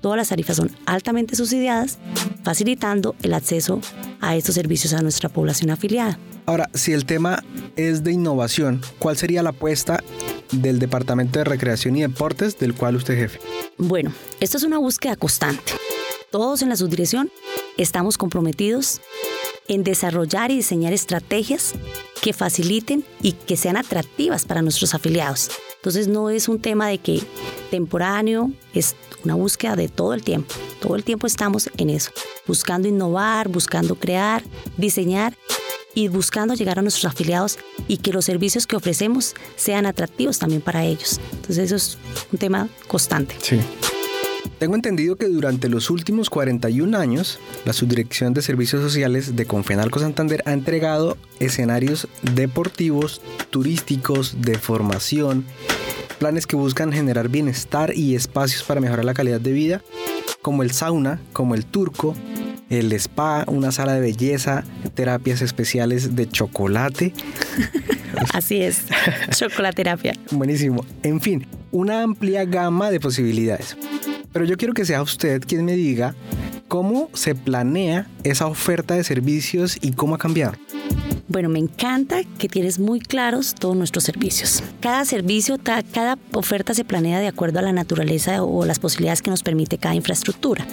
Todas 0.00 0.16
las 0.16 0.28
tarifas 0.28 0.56
son 0.56 0.70
altamente 0.86 1.36
subsidiadas, 1.36 1.98
facilitando 2.42 3.14
el 3.22 3.34
acceso 3.34 3.80
a 4.20 4.36
estos 4.36 4.54
servicios 4.54 4.92
a 4.94 5.02
nuestra 5.02 5.28
población 5.28 5.70
afiliada. 5.70 6.18
Ahora, 6.46 6.68
si 6.74 6.92
el 6.92 7.04
tema 7.04 7.42
es 7.76 8.02
de 8.02 8.12
innovación, 8.12 8.80
¿cuál 8.98 9.16
sería 9.16 9.42
la 9.42 9.50
apuesta 9.50 10.02
del 10.50 10.78
Departamento 10.78 11.38
de 11.38 11.44
Recreación 11.44 11.96
y 11.96 12.02
Deportes 12.02 12.58
del 12.58 12.74
cual 12.74 12.96
usted 12.96 13.14
es 13.14 13.20
jefe? 13.20 13.40
Bueno, 13.78 14.12
esto 14.40 14.56
es 14.56 14.64
una 14.64 14.78
búsqueda 14.78 15.14
constante. 15.16 15.72
Todos 16.30 16.62
en 16.62 16.68
la 16.68 16.76
subdirección 16.76 17.30
estamos 17.76 18.18
comprometidos 18.18 19.00
en 19.68 19.84
desarrollar 19.84 20.50
y 20.50 20.56
diseñar 20.56 20.92
estrategias 20.92 21.74
que 22.22 22.32
faciliten 22.32 23.04
y 23.20 23.32
que 23.32 23.56
sean 23.56 23.76
atractivas 23.76 24.44
para 24.44 24.62
nuestros 24.62 24.94
afiliados. 24.94 25.50
Entonces 25.74 26.06
no 26.06 26.30
es 26.30 26.48
un 26.48 26.60
tema 26.60 26.86
de 26.86 26.98
que 26.98 27.20
temporáneo, 27.70 28.52
es 28.72 28.94
una 29.24 29.34
búsqueda 29.34 29.74
de 29.74 29.88
todo 29.88 30.14
el 30.14 30.22
tiempo. 30.22 30.54
Todo 30.80 30.94
el 30.94 31.02
tiempo 31.02 31.26
estamos 31.26 31.68
en 31.76 31.90
eso, 31.90 32.12
buscando 32.46 32.86
innovar, 32.86 33.48
buscando 33.48 33.96
crear, 33.96 34.44
diseñar 34.76 35.36
y 35.94 36.06
buscando 36.06 36.54
llegar 36.54 36.78
a 36.78 36.82
nuestros 36.82 37.12
afiliados 37.12 37.58
y 37.88 37.96
que 37.96 38.12
los 38.12 38.24
servicios 38.24 38.68
que 38.68 38.76
ofrecemos 38.76 39.34
sean 39.56 39.84
atractivos 39.84 40.38
también 40.38 40.62
para 40.62 40.84
ellos. 40.84 41.20
Entonces 41.32 41.58
eso 41.58 41.76
es 41.76 41.98
un 42.32 42.38
tema 42.38 42.68
constante. 42.86 43.34
Sí. 43.42 43.58
Tengo 44.58 44.74
entendido 44.74 45.16
que 45.16 45.26
durante 45.26 45.68
los 45.68 45.90
últimos 45.90 46.30
41 46.30 46.96
años, 46.96 47.38
la 47.64 47.72
Subdirección 47.72 48.34
de 48.34 48.42
Servicios 48.42 48.82
Sociales 48.82 49.34
de 49.36 49.46
Confenalco 49.46 49.98
Santander 49.98 50.42
ha 50.46 50.52
entregado 50.52 51.16
escenarios 51.40 52.08
deportivos, 52.34 53.20
turísticos, 53.50 54.36
de 54.40 54.58
formación, 54.58 55.44
planes 56.18 56.46
que 56.46 56.56
buscan 56.56 56.92
generar 56.92 57.28
bienestar 57.28 57.92
y 57.96 58.14
espacios 58.14 58.62
para 58.62 58.80
mejorar 58.80 59.04
la 59.04 59.14
calidad 59.14 59.40
de 59.40 59.52
vida, 59.52 59.82
como 60.40 60.62
el 60.62 60.70
sauna, 60.70 61.20
como 61.32 61.54
el 61.54 61.64
turco, 61.64 62.14
el 62.70 62.92
spa, 62.92 63.44
una 63.48 63.72
sala 63.72 63.94
de 63.94 64.00
belleza, 64.00 64.64
terapias 64.94 65.42
especiales 65.42 66.16
de 66.16 66.28
chocolate. 66.28 67.12
Así 68.32 68.62
es, 68.62 68.82
chocolaterapia. 69.30 70.14
Buenísimo. 70.30 70.84
En 71.02 71.20
fin, 71.20 71.46
una 71.70 72.02
amplia 72.02 72.44
gama 72.44 72.90
de 72.90 73.00
posibilidades. 73.00 73.76
Pero 74.32 74.44
yo 74.44 74.56
quiero 74.56 74.74
que 74.74 74.84
sea 74.84 75.02
usted 75.02 75.42
quien 75.46 75.64
me 75.64 75.76
diga 75.76 76.14
cómo 76.68 77.10
se 77.12 77.34
planea 77.34 78.06
esa 78.24 78.46
oferta 78.46 78.94
de 78.94 79.04
servicios 79.04 79.76
y 79.80 79.92
cómo 79.92 80.14
ha 80.14 80.18
cambiado. 80.18 80.54
Bueno, 81.28 81.48
me 81.48 81.58
encanta 81.58 82.24
que 82.38 82.48
tienes 82.48 82.78
muy 82.78 83.00
claros 83.00 83.54
todos 83.54 83.76
nuestros 83.76 84.04
servicios. 84.04 84.62
Cada 84.80 85.04
servicio, 85.04 85.58
cada 85.58 86.18
oferta 86.32 86.74
se 86.74 86.84
planea 86.84 87.20
de 87.20 87.28
acuerdo 87.28 87.58
a 87.58 87.62
la 87.62 87.72
naturaleza 87.72 88.42
o 88.42 88.64
las 88.64 88.78
posibilidades 88.78 89.22
que 89.22 89.30
nos 89.30 89.42
permite 89.42 89.78
cada 89.78 89.94
infraestructura. 89.94 90.66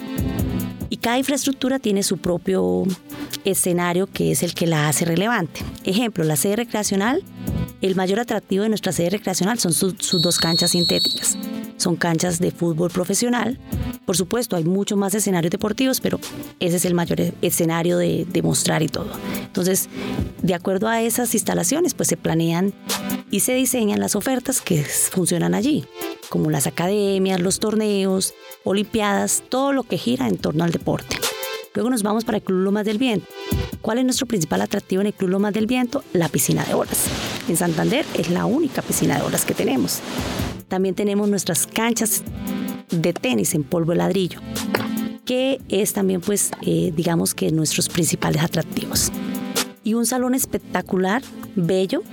Y 0.88 0.96
cada 0.96 1.18
infraestructura 1.18 1.78
tiene 1.78 2.02
su 2.02 2.18
propio 2.18 2.84
escenario 3.44 4.06
que 4.06 4.32
es 4.32 4.42
el 4.42 4.54
que 4.54 4.66
la 4.66 4.88
hace 4.88 5.04
relevante. 5.04 5.60
Ejemplo, 5.84 6.24
la 6.24 6.36
sede 6.36 6.56
recreacional, 6.56 7.22
el 7.80 7.94
mayor 7.94 8.20
atractivo 8.20 8.62
de 8.64 8.70
nuestra 8.70 8.92
sede 8.92 9.10
recreacional 9.10 9.58
son 9.58 9.72
sus 9.72 10.22
dos 10.22 10.38
canchas 10.38 10.72
sintéticas 10.72 11.36
son 11.80 11.96
canchas 11.96 12.38
de 12.38 12.50
fútbol 12.50 12.90
profesional. 12.90 13.58
Por 14.04 14.16
supuesto, 14.16 14.56
hay 14.56 14.64
muchos 14.64 14.98
más 14.98 15.14
escenarios 15.14 15.50
deportivos, 15.50 16.00
pero 16.00 16.20
ese 16.60 16.76
es 16.76 16.84
el 16.84 16.94
mayor 16.94 17.20
escenario 17.42 17.98
de, 17.98 18.26
de 18.30 18.42
mostrar 18.42 18.82
y 18.82 18.88
todo. 18.88 19.10
Entonces, 19.38 19.88
de 20.42 20.54
acuerdo 20.54 20.88
a 20.88 21.02
esas 21.02 21.34
instalaciones, 21.34 21.94
pues 21.94 22.08
se 22.08 22.16
planean 22.16 22.72
y 23.30 23.40
se 23.40 23.54
diseñan 23.54 24.00
las 24.00 24.16
ofertas 24.16 24.60
que 24.60 24.82
funcionan 24.84 25.54
allí, 25.54 25.84
como 26.28 26.50
las 26.50 26.66
academias, 26.66 27.40
los 27.40 27.60
torneos, 27.60 28.34
olimpiadas, 28.64 29.42
todo 29.48 29.72
lo 29.72 29.82
que 29.84 29.98
gira 29.98 30.28
en 30.28 30.38
torno 30.38 30.64
al 30.64 30.72
deporte. 30.72 31.16
Luego 31.74 31.88
nos 31.88 32.02
vamos 32.02 32.24
para 32.24 32.38
el 32.38 32.42
Club 32.42 32.64
Lomas 32.64 32.84
del 32.84 32.98
Viento. 32.98 33.26
¿Cuál 33.80 33.98
es 33.98 34.04
nuestro 34.04 34.26
principal 34.26 34.60
atractivo 34.60 35.00
en 35.02 35.06
el 35.08 35.14
Club 35.14 35.30
Lomas 35.30 35.54
del 35.54 35.66
Viento? 35.66 36.02
La 36.12 36.28
piscina 36.28 36.64
de 36.64 36.74
olas. 36.74 37.06
En 37.48 37.56
Santander 37.56 38.04
es 38.14 38.28
la 38.28 38.44
única 38.44 38.82
piscina 38.82 39.16
de 39.16 39.22
olas 39.22 39.44
que 39.44 39.54
tenemos. 39.54 40.00
También 40.70 40.94
tenemos 40.94 41.28
nuestras 41.28 41.66
canchas 41.66 42.22
de 42.90 43.12
tenis 43.12 43.56
en 43.56 43.64
polvo 43.64 43.90
de 43.90 43.98
ladrillo, 43.98 44.38
que 45.24 45.60
es 45.68 45.92
también, 45.92 46.20
pues, 46.20 46.52
eh, 46.62 46.92
digamos 46.94 47.34
que 47.34 47.50
nuestros 47.50 47.88
principales 47.88 48.40
atractivos. 48.40 49.10
Y 49.82 49.94
un 49.94 50.06
salón 50.06 50.32
espectacular, 50.32 51.22
bello, 51.56 52.04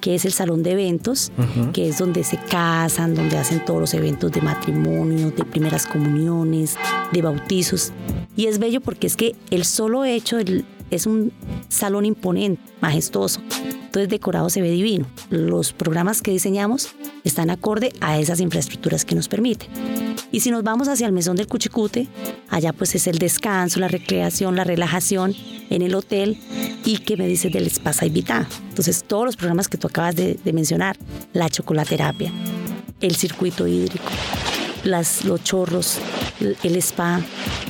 que 0.00 0.14
es 0.14 0.24
el 0.24 0.32
salón 0.32 0.62
de 0.62 0.72
eventos, 0.72 1.32
que 1.72 1.88
es 1.88 1.98
donde 1.98 2.22
se 2.22 2.36
casan, 2.36 3.16
donde 3.16 3.36
hacen 3.36 3.64
todos 3.64 3.80
los 3.80 3.94
eventos 3.94 4.30
de 4.30 4.42
matrimonio, 4.42 5.32
de 5.32 5.44
primeras 5.44 5.84
comuniones, 5.84 6.76
de 7.10 7.20
bautizos. 7.20 7.92
Y 8.36 8.46
es 8.46 8.60
bello 8.60 8.80
porque 8.80 9.08
es 9.08 9.16
que 9.16 9.34
el 9.50 9.64
solo 9.64 10.04
hecho, 10.04 10.38
es 10.90 11.06
un 11.06 11.32
salón 11.68 12.04
imponente, 12.04 12.62
majestuoso. 12.80 13.40
Entonces 13.86 14.08
decorado 14.08 14.50
se 14.50 14.62
ve 14.62 14.70
divino. 14.70 15.04
Los 15.30 15.72
programas 15.72 16.22
que 16.22 16.30
diseñamos 16.30 16.90
están 17.24 17.50
acorde 17.50 17.92
a 18.00 18.18
esas 18.18 18.40
infraestructuras 18.40 19.04
que 19.04 19.14
nos 19.14 19.28
permiten. 19.28 19.68
Y 20.30 20.40
si 20.40 20.50
nos 20.50 20.62
vamos 20.62 20.88
hacia 20.88 21.06
el 21.06 21.12
mesón 21.12 21.36
del 21.36 21.46
Cuchicute, 21.46 22.06
allá 22.50 22.72
pues 22.72 22.94
es 22.94 23.06
el 23.06 23.18
descanso, 23.18 23.80
la 23.80 23.88
recreación, 23.88 24.56
la 24.56 24.64
relajación 24.64 25.34
en 25.70 25.82
el 25.82 25.94
hotel 25.94 26.38
y 26.84 26.98
que 26.98 27.16
me 27.16 27.26
dices 27.26 27.52
del 27.52 27.66
Spa 27.66 27.92
Vita. 28.10 28.46
Entonces 28.68 29.04
todos 29.06 29.24
los 29.24 29.36
programas 29.36 29.68
que 29.68 29.78
tú 29.78 29.86
acabas 29.86 30.16
de, 30.16 30.34
de 30.34 30.52
mencionar, 30.52 30.96
la 31.32 31.48
chocolaterapia, 31.48 32.32
el 33.00 33.16
circuito 33.16 33.66
hídrico, 33.66 34.04
los 34.88 35.44
chorros, 35.44 35.98
el 36.40 36.76
spa, 36.76 37.20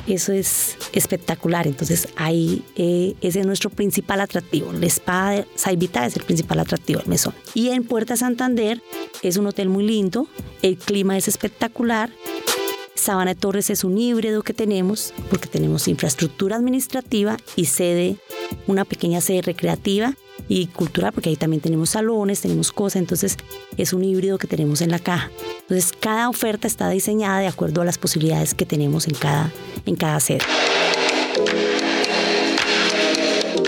eso 0.06 0.32
es 0.32 0.76
espectacular. 0.92 1.66
Entonces 1.66 2.08
ahí 2.16 2.62
eh, 2.76 3.14
ese 3.20 3.40
es 3.40 3.46
nuestro 3.46 3.70
principal 3.70 4.20
atractivo. 4.20 4.70
El 4.70 4.84
spa 4.84 5.30
de 5.30 5.46
Saibita 5.54 6.06
es 6.06 6.16
el 6.16 6.24
principal 6.24 6.60
atractivo 6.60 7.00
del 7.00 7.08
mesón. 7.08 7.34
Y 7.54 7.70
en 7.70 7.84
Puerta 7.84 8.16
Santander 8.16 8.82
es 9.22 9.36
un 9.36 9.46
hotel 9.46 9.68
muy 9.68 9.84
lindo, 9.84 10.28
el 10.62 10.76
clima 10.76 11.16
es 11.16 11.28
espectacular. 11.28 12.10
Sabana 12.94 13.34
de 13.34 13.40
Torres 13.40 13.70
es 13.70 13.84
un 13.84 13.96
híbrido 13.96 14.42
que 14.42 14.52
tenemos 14.52 15.14
porque 15.30 15.46
tenemos 15.46 15.86
infraestructura 15.86 16.56
administrativa 16.56 17.36
y 17.54 17.66
sede, 17.66 18.16
una 18.66 18.84
pequeña 18.84 19.20
sede 19.20 19.42
recreativa 19.42 20.16
y 20.48 20.66
cultural, 20.68 21.12
porque 21.12 21.28
ahí 21.30 21.36
también 21.36 21.60
tenemos 21.60 21.90
salones, 21.90 22.40
tenemos 22.40 22.72
cosas, 22.72 22.96
entonces 22.96 23.36
es 23.76 23.92
un 23.92 24.02
híbrido 24.02 24.38
que 24.38 24.46
tenemos 24.46 24.80
en 24.80 24.90
la 24.90 24.98
caja. 24.98 25.30
Entonces 25.60 25.92
cada 25.98 26.28
oferta 26.28 26.66
está 26.66 26.88
diseñada 26.90 27.40
de 27.40 27.46
acuerdo 27.46 27.82
a 27.82 27.84
las 27.84 27.98
posibilidades 27.98 28.54
que 28.54 28.66
tenemos 28.66 29.06
en 29.06 29.14
cada, 29.14 29.52
en 29.86 29.96
cada 29.96 30.18
sede. 30.20 30.40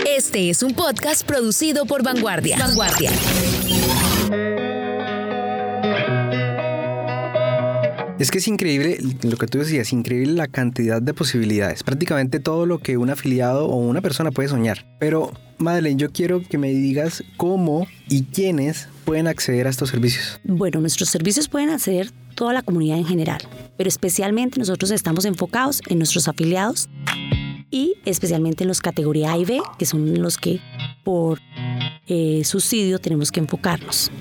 Este 0.07 0.49
es 0.49 0.63
un 0.63 0.73
podcast 0.73 1.25
producido 1.25 1.85
por 1.85 2.03
Vanguardia. 2.03 2.57
Vanguardia. 2.57 3.11
Es 8.21 8.29
que 8.29 8.37
es 8.37 8.47
increíble 8.47 8.99
lo 9.23 9.35
que 9.35 9.47
tú 9.47 9.57
decías, 9.57 9.91
increíble 9.91 10.33
la 10.33 10.47
cantidad 10.47 11.01
de 11.01 11.11
posibilidades, 11.11 11.81
prácticamente 11.81 12.39
todo 12.39 12.67
lo 12.67 12.77
que 12.77 12.95
un 12.97 13.09
afiliado 13.09 13.65
o 13.65 13.77
una 13.77 13.99
persona 13.99 14.29
puede 14.29 14.47
soñar. 14.47 14.85
Pero, 14.99 15.31
Madeleine, 15.57 15.99
yo 15.99 16.11
quiero 16.11 16.43
que 16.43 16.59
me 16.59 16.69
digas 16.69 17.23
cómo 17.35 17.87
y 18.07 18.25
quiénes 18.25 18.89
pueden 19.05 19.27
acceder 19.27 19.65
a 19.65 19.71
estos 19.71 19.89
servicios. 19.89 20.39
Bueno, 20.43 20.81
nuestros 20.81 21.09
servicios 21.09 21.49
pueden 21.49 21.71
acceder 21.71 22.11
toda 22.35 22.53
la 22.53 22.61
comunidad 22.61 22.99
en 22.99 23.07
general, 23.07 23.41
pero 23.75 23.87
especialmente 23.87 24.59
nosotros 24.59 24.91
estamos 24.91 25.25
enfocados 25.25 25.81
en 25.87 25.97
nuestros 25.97 26.27
afiliados 26.27 26.89
y 27.71 27.95
especialmente 28.05 28.65
en 28.65 28.67
los 28.67 28.81
categoría 28.81 29.31
A 29.31 29.39
y 29.39 29.45
B, 29.45 29.59
que 29.79 29.87
son 29.87 30.21
los 30.21 30.37
que 30.37 30.59
por 31.03 31.39
eh, 32.05 32.43
subsidio 32.45 32.99
tenemos 32.99 33.31
que 33.31 33.39
enfocarnos. 33.39 34.11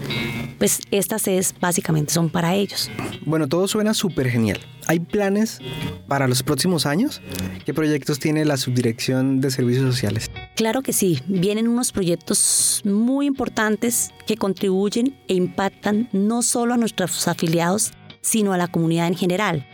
Pues 0.61 0.83
estas 0.90 1.23
sedes 1.23 1.55
básicamente 1.59 2.12
son 2.12 2.29
para 2.29 2.55
ellos. 2.55 2.90
Bueno, 3.25 3.49
todo 3.49 3.67
suena 3.67 3.95
súper 3.95 4.29
genial. 4.29 4.61
¿Hay 4.87 5.00
planes 5.00 5.59
para 6.07 6.29
los 6.29 6.43
próximos 6.43 6.85
años? 6.85 7.23
¿Qué 7.64 7.73
proyectos 7.73 8.19
tiene 8.19 8.45
la 8.45 8.59
Subdirección 8.59 9.40
de 9.40 9.50
Servicios 9.50 9.87
Sociales? 9.87 10.31
Claro 10.57 10.83
que 10.83 10.93
sí, 10.93 11.23
vienen 11.26 11.67
unos 11.67 11.93
proyectos 11.93 12.83
muy 12.85 13.25
importantes 13.25 14.11
que 14.26 14.37
contribuyen 14.37 15.17
e 15.29 15.35
impactan 15.35 16.11
no 16.12 16.43
solo 16.43 16.75
a 16.75 16.76
nuestros 16.76 17.26
afiliados, 17.26 17.93
sino 18.21 18.52
a 18.52 18.59
la 18.59 18.69
comunidad 18.69 19.07
en 19.07 19.17
general. 19.17 19.67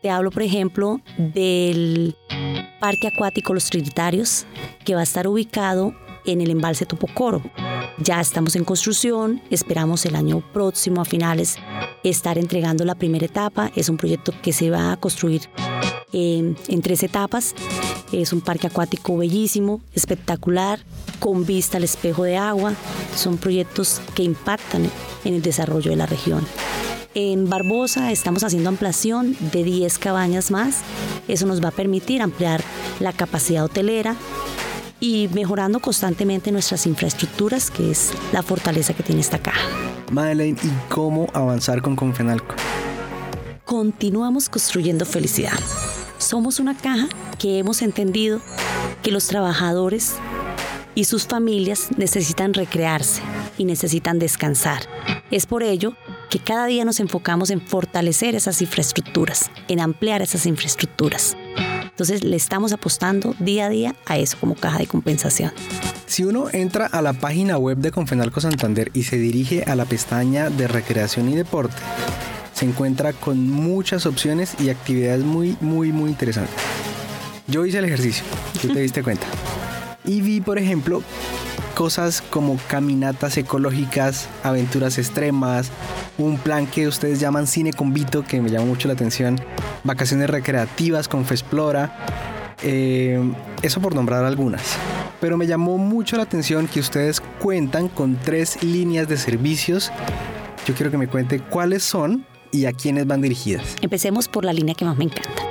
Te 0.00 0.08
hablo, 0.08 0.30
por 0.30 0.44
ejemplo, 0.44 1.02
del 1.18 2.16
Parque 2.80 3.08
Acuático 3.08 3.52
Los 3.52 3.68
Trinitarios, 3.68 4.46
que 4.86 4.94
va 4.94 5.00
a 5.00 5.04
estar 5.04 5.28
ubicado 5.28 5.92
en 6.24 6.40
el 6.40 6.50
embalse 6.50 6.86
Topocoro. 6.86 7.42
Ya 8.02 8.20
estamos 8.20 8.56
en 8.56 8.64
construcción, 8.64 9.40
esperamos 9.50 10.04
el 10.06 10.16
año 10.16 10.42
próximo 10.52 11.00
a 11.00 11.04
finales 11.04 11.56
estar 12.02 12.36
entregando 12.36 12.84
la 12.84 12.96
primera 12.96 13.26
etapa. 13.26 13.70
Es 13.76 13.88
un 13.88 13.96
proyecto 13.96 14.32
que 14.42 14.52
se 14.52 14.70
va 14.70 14.90
a 14.90 14.96
construir 14.96 15.42
en, 16.12 16.56
en 16.66 16.82
tres 16.82 17.04
etapas. 17.04 17.54
Es 18.10 18.32
un 18.32 18.40
parque 18.40 18.66
acuático 18.66 19.16
bellísimo, 19.16 19.80
espectacular, 19.94 20.80
con 21.20 21.46
vista 21.46 21.76
al 21.76 21.84
espejo 21.84 22.24
de 22.24 22.36
agua. 22.36 22.72
Son 23.14 23.36
proyectos 23.36 24.00
que 24.16 24.24
impactan 24.24 24.90
en 25.24 25.34
el 25.34 25.42
desarrollo 25.42 25.92
de 25.92 25.96
la 25.96 26.06
región. 26.06 26.44
En 27.14 27.48
Barbosa 27.48 28.10
estamos 28.10 28.42
haciendo 28.42 28.70
ampliación 28.70 29.36
de 29.52 29.62
10 29.62 29.98
cabañas 29.98 30.50
más. 30.50 30.80
Eso 31.28 31.46
nos 31.46 31.62
va 31.62 31.68
a 31.68 31.72
permitir 31.72 32.20
ampliar 32.20 32.64
la 32.98 33.12
capacidad 33.12 33.64
hotelera 33.64 34.16
y 35.02 35.28
mejorando 35.34 35.80
constantemente 35.80 36.52
nuestras 36.52 36.86
infraestructuras, 36.86 37.72
que 37.72 37.90
es 37.90 38.12
la 38.32 38.40
fortaleza 38.40 38.94
que 38.94 39.02
tiene 39.02 39.20
esta 39.20 39.40
caja. 39.40 39.66
Madeleine, 40.12 40.56
¿y 40.62 40.70
cómo 40.88 41.26
avanzar 41.34 41.82
con 41.82 41.96
Confenalco? 41.96 42.54
Continuamos 43.64 44.48
construyendo 44.48 45.04
felicidad. 45.04 45.58
Somos 46.18 46.60
una 46.60 46.76
caja 46.76 47.08
que 47.40 47.58
hemos 47.58 47.82
entendido 47.82 48.40
que 49.02 49.10
los 49.10 49.26
trabajadores 49.26 50.14
y 50.94 51.04
sus 51.04 51.26
familias 51.26 51.88
necesitan 51.96 52.54
recrearse 52.54 53.22
y 53.58 53.64
necesitan 53.64 54.20
descansar. 54.20 54.82
Es 55.32 55.46
por 55.46 55.64
ello 55.64 55.94
que 56.30 56.38
cada 56.38 56.66
día 56.66 56.84
nos 56.84 57.00
enfocamos 57.00 57.50
en 57.50 57.60
fortalecer 57.60 58.36
esas 58.36 58.62
infraestructuras, 58.62 59.50
en 59.66 59.80
ampliar 59.80 60.22
esas 60.22 60.46
infraestructuras. 60.46 61.36
Entonces 61.92 62.24
le 62.24 62.36
estamos 62.36 62.72
apostando 62.72 63.34
día 63.38 63.66
a 63.66 63.68
día 63.68 63.94
a 64.06 64.18
eso 64.18 64.36
como 64.40 64.54
caja 64.54 64.78
de 64.78 64.86
compensación. 64.86 65.52
Si 66.06 66.24
uno 66.24 66.46
entra 66.52 66.86
a 66.86 67.00
la 67.00 67.12
página 67.12 67.58
web 67.58 67.78
de 67.78 67.90
Confenalco 67.90 68.40
Santander 68.40 68.90
y 68.94 69.04
se 69.04 69.16
dirige 69.16 69.64
a 69.64 69.76
la 69.76 69.84
pestaña 69.84 70.50
de 70.50 70.68
recreación 70.68 71.28
y 71.28 71.36
deporte, 71.36 71.76
se 72.54 72.64
encuentra 72.64 73.12
con 73.12 73.48
muchas 73.48 74.06
opciones 74.06 74.54
y 74.58 74.70
actividades 74.70 75.24
muy, 75.24 75.56
muy, 75.60 75.92
muy 75.92 76.10
interesantes. 76.10 76.54
Yo 77.46 77.66
hice 77.66 77.78
el 77.78 77.84
ejercicio, 77.84 78.24
tú 78.60 78.68
te 78.68 78.80
diste 78.80 79.02
cuenta. 79.04 79.26
Y 80.04 80.20
vi, 80.20 80.40
por 80.40 80.58
ejemplo, 80.58 81.02
cosas 81.72 82.22
como 82.22 82.58
caminatas 82.68 83.36
ecológicas, 83.36 84.28
aventuras 84.42 84.98
extremas, 84.98 85.70
un 86.18 86.38
plan 86.38 86.66
que 86.66 86.86
ustedes 86.86 87.20
llaman 87.20 87.46
cine 87.46 87.72
con 87.72 87.92
Vito, 87.92 88.24
que 88.24 88.40
me 88.40 88.50
llama 88.50 88.66
mucho 88.66 88.88
la 88.88 88.94
atención, 88.94 89.40
vacaciones 89.84 90.30
recreativas 90.30 91.08
con 91.08 91.24
Fesplora, 91.24 91.96
eh, 92.62 93.20
eso 93.62 93.80
por 93.80 93.94
nombrar 93.94 94.24
algunas. 94.24 94.76
Pero 95.20 95.36
me 95.36 95.46
llamó 95.46 95.78
mucho 95.78 96.16
la 96.16 96.24
atención 96.24 96.66
que 96.66 96.80
ustedes 96.80 97.20
cuentan 97.40 97.88
con 97.88 98.16
tres 98.16 98.62
líneas 98.62 99.08
de 99.08 99.16
servicios. 99.16 99.90
Yo 100.66 100.74
quiero 100.74 100.90
que 100.90 100.98
me 100.98 101.08
cuente 101.08 101.40
cuáles 101.40 101.82
son 101.82 102.24
y 102.50 102.66
a 102.66 102.72
quiénes 102.72 103.06
van 103.06 103.22
dirigidas. 103.22 103.76
Empecemos 103.80 104.28
por 104.28 104.44
la 104.44 104.52
línea 104.52 104.74
que 104.74 104.84
más 104.84 104.96
me 104.96 105.04
encanta. 105.04 105.42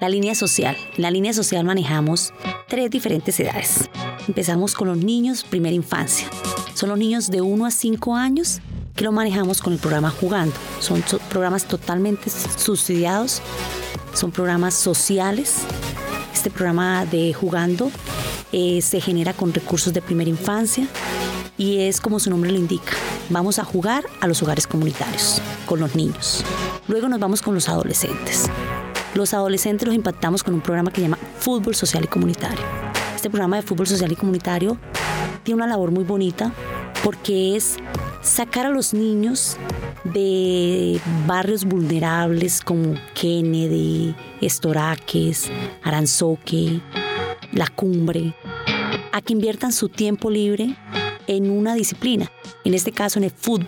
La 0.00 0.08
línea 0.08 0.34
social. 0.34 0.76
En 0.96 1.02
la 1.02 1.10
línea 1.10 1.32
social 1.32 1.64
manejamos 1.64 2.32
tres 2.68 2.90
diferentes 2.90 3.40
edades. 3.40 3.88
Empezamos 4.28 4.74
con 4.74 4.88
los 4.88 4.98
niños 4.98 5.44
primera 5.44 5.74
infancia. 5.74 6.28
Son 6.74 6.88
los 6.88 6.98
niños 6.98 7.30
de 7.30 7.40
1 7.40 7.64
a 7.64 7.70
5 7.70 8.16
años 8.16 8.60
que 8.94 9.04
lo 9.04 9.12
manejamos 9.12 9.60
con 9.62 9.72
el 9.72 9.78
programa 9.78 10.10
Jugando. 10.10 10.54
Son 10.80 11.04
programas 11.30 11.66
totalmente 11.66 12.30
subsidiados, 12.30 13.40
son 14.14 14.32
programas 14.32 14.74
sociales. 14.74 15.58
Este 16.34 16.50
programa 16.50 17.04
de 17.06 17.32
Jugando 17.34 17.90
eh, 18.52 18.80
se 18.82 19.00
genera 19.00 19.32
con 19.32 19.52
recursos 19.52 19.92
de 19.92 20.02
primera 20.02 20.30
infancia 20.30 20.88
y 21.56 21.78
es 21.80 22.00
como 22.00 22.18
su 22.18 22.30
nombre 22.30 22.50
lo 22.50 22.58
indica. 22.58 22.92
Vamos 23.30 23.58
a 23.58 23.64
jugar 23.64 24.04
a 24.20 24.26
los 24.26 24.42
hogares 24.42 24.66
comunitarios 24.66 25.40
con 25.66 25.80
los 25.80 25.94
niños. 25.94 26.44
Luego 26.88 27.08
nos 27.08 27.20
vamos 27.20 27.42
con 27.42 27.54
los 27.54 27.68
adolescentes. 27.68 28.50
Los 29.14 29.34
adolescentes 29.34 29.86
los 29.86 29.94
impactamos 29.94 30.42
con 30.42 30.54
un 30.54 30.60
programa 30.60 30.90
que 30.90 30.96
se 30.96 31.02
llama 31.02 31.18
Fútbol 31.38 31.74
Social 31.74 32.04
y 32.04 32.08
Comunitario. 32.08 32.85
Este 33.16 33.30
programa 33.30 33.56
de 33.56 33.62
fútbol 33.62 33.86
social 33.86 34.12
y 34.12 34.14
comunitario 34.14 34.78
tiene 35.42 35.56
una 35.56 35.66
labor 35.66 35.90
muy 35.90 36.04
bonita 36.04 36.52
porque 37.02 37.56
es 37.56 37.78
sacar 38.20 38.66
a 38.66 38.68
los 38.68 38.92
niños 38.92 39.56
de 40.04 41.00
barrios 41.26 41.64
vulnerables 41.64 42.60
como 42.60 42.94
Kennedy, 43.14 44.14
Estoraques, 44.42 45.50
Aranzoque, 45.82 46.82
La 47.52 47.68
Cumbre, 47.68 48.34
a 49.12 49.22
que 49.22 49.32
inviertan 49.32 49.72
su 49.72 49.88
tiempo 49.88 50.30
libre 50.30 50.76
en 51.26 51.50
una 51.50 51.74
disciplina, 51.74 52.30
en 52.64 52.74
este 52.74 52.92
caso 52.92 53.18
en 53.18 53.24
el 53.24 53.30
fútbol. 53.30 53.66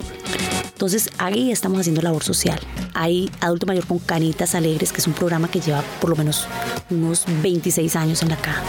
Entonces 0.78 1.10
ahí 1.18 1.50
estamos 1.50 1.80
haciendo 1.80 2.02
labor 2.02 2.22
social. 2.22 2.60
Hay 2.94 3.28
Adulto 3.40 3.66
Mayor 3.66 3.84
con 3.84 3.98
Canitas 3.98 4.54
Alegres, 4.54 4.92
que 4.92 5.00
es 5.00 5.08
un 5.08 5.12
programa 5.12 5.50
que 5.50 5.58
lleva 5.58 5.82
por 6.00 6.08
lo 6.08 6.14
menos 6.14 6.46
unos 6.88 7.24
26 7.42 7.96
años 7.96 8.22
en 8.22 8.28
la 8.28 8.36
caja. 8.36 8.62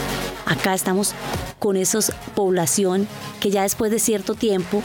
Acá 0.44 0.74
estamos 0.74 1.14
con 1.60 1.76
esa 1.76 2.00
población 2.34 3.06
que 3.38 3.52
ya 3.52 3.62
después 3.62 3.92
de 3.92 4.00
cierto 4.00 4.34
tiempo 4.34 4.82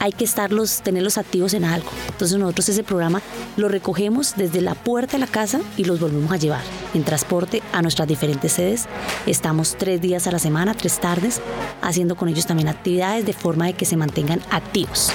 hay 0.00 0.12
que 0.12 0.24
estarlos, 0.24 0.82
tenerlos 0.82 1.16
activos 1.16 1.54
en 1.54 1.64
algo. 1.64 1.88
Entonces 2.08 2.36
nosotros 2.36 2.68
ese 2.68 2.84
programa 2.84 3.22
lo 3.56 3.70
recogemos 3.70 4.34
desde 4.36 4.60
la 4.60 4.74
puerta 4.74 5.12
de 5.12 5.20
la 5.20 5.28
casa 5.28 5.62
y 5.78 5.84
los 5.84 5.98
volvemos 5.98 6.30
a 6.30 6.36
llevar 6.36 6.62
en 6.92 7.04
transporte 7.04 7.62
a 7.72 7.80
nuestras 7.80 8.06
diferentes 8.06 8.52
sedes. 8.52 8.84
Estamos 9.24 9.76
tres 9.78 10.02
días 10.02 10.26
a 10.26 10.30
la 10.30 10.38
semana, 10.38 10.74
tres 10.74 11.00
tardes, 11.00 11.40
haciendo 11.80 12.16
con 12.16 12.28
ellos 12.28 12.44
también 12.44 12.68
actividades 12.68 13.24
de 13.24 13.32
forma 13.32 13.64
de 13.64 13.72
que 13.72 13.86
se 13.86 13.96
mantengan 13.96 14.42
activos. 14.50 15.10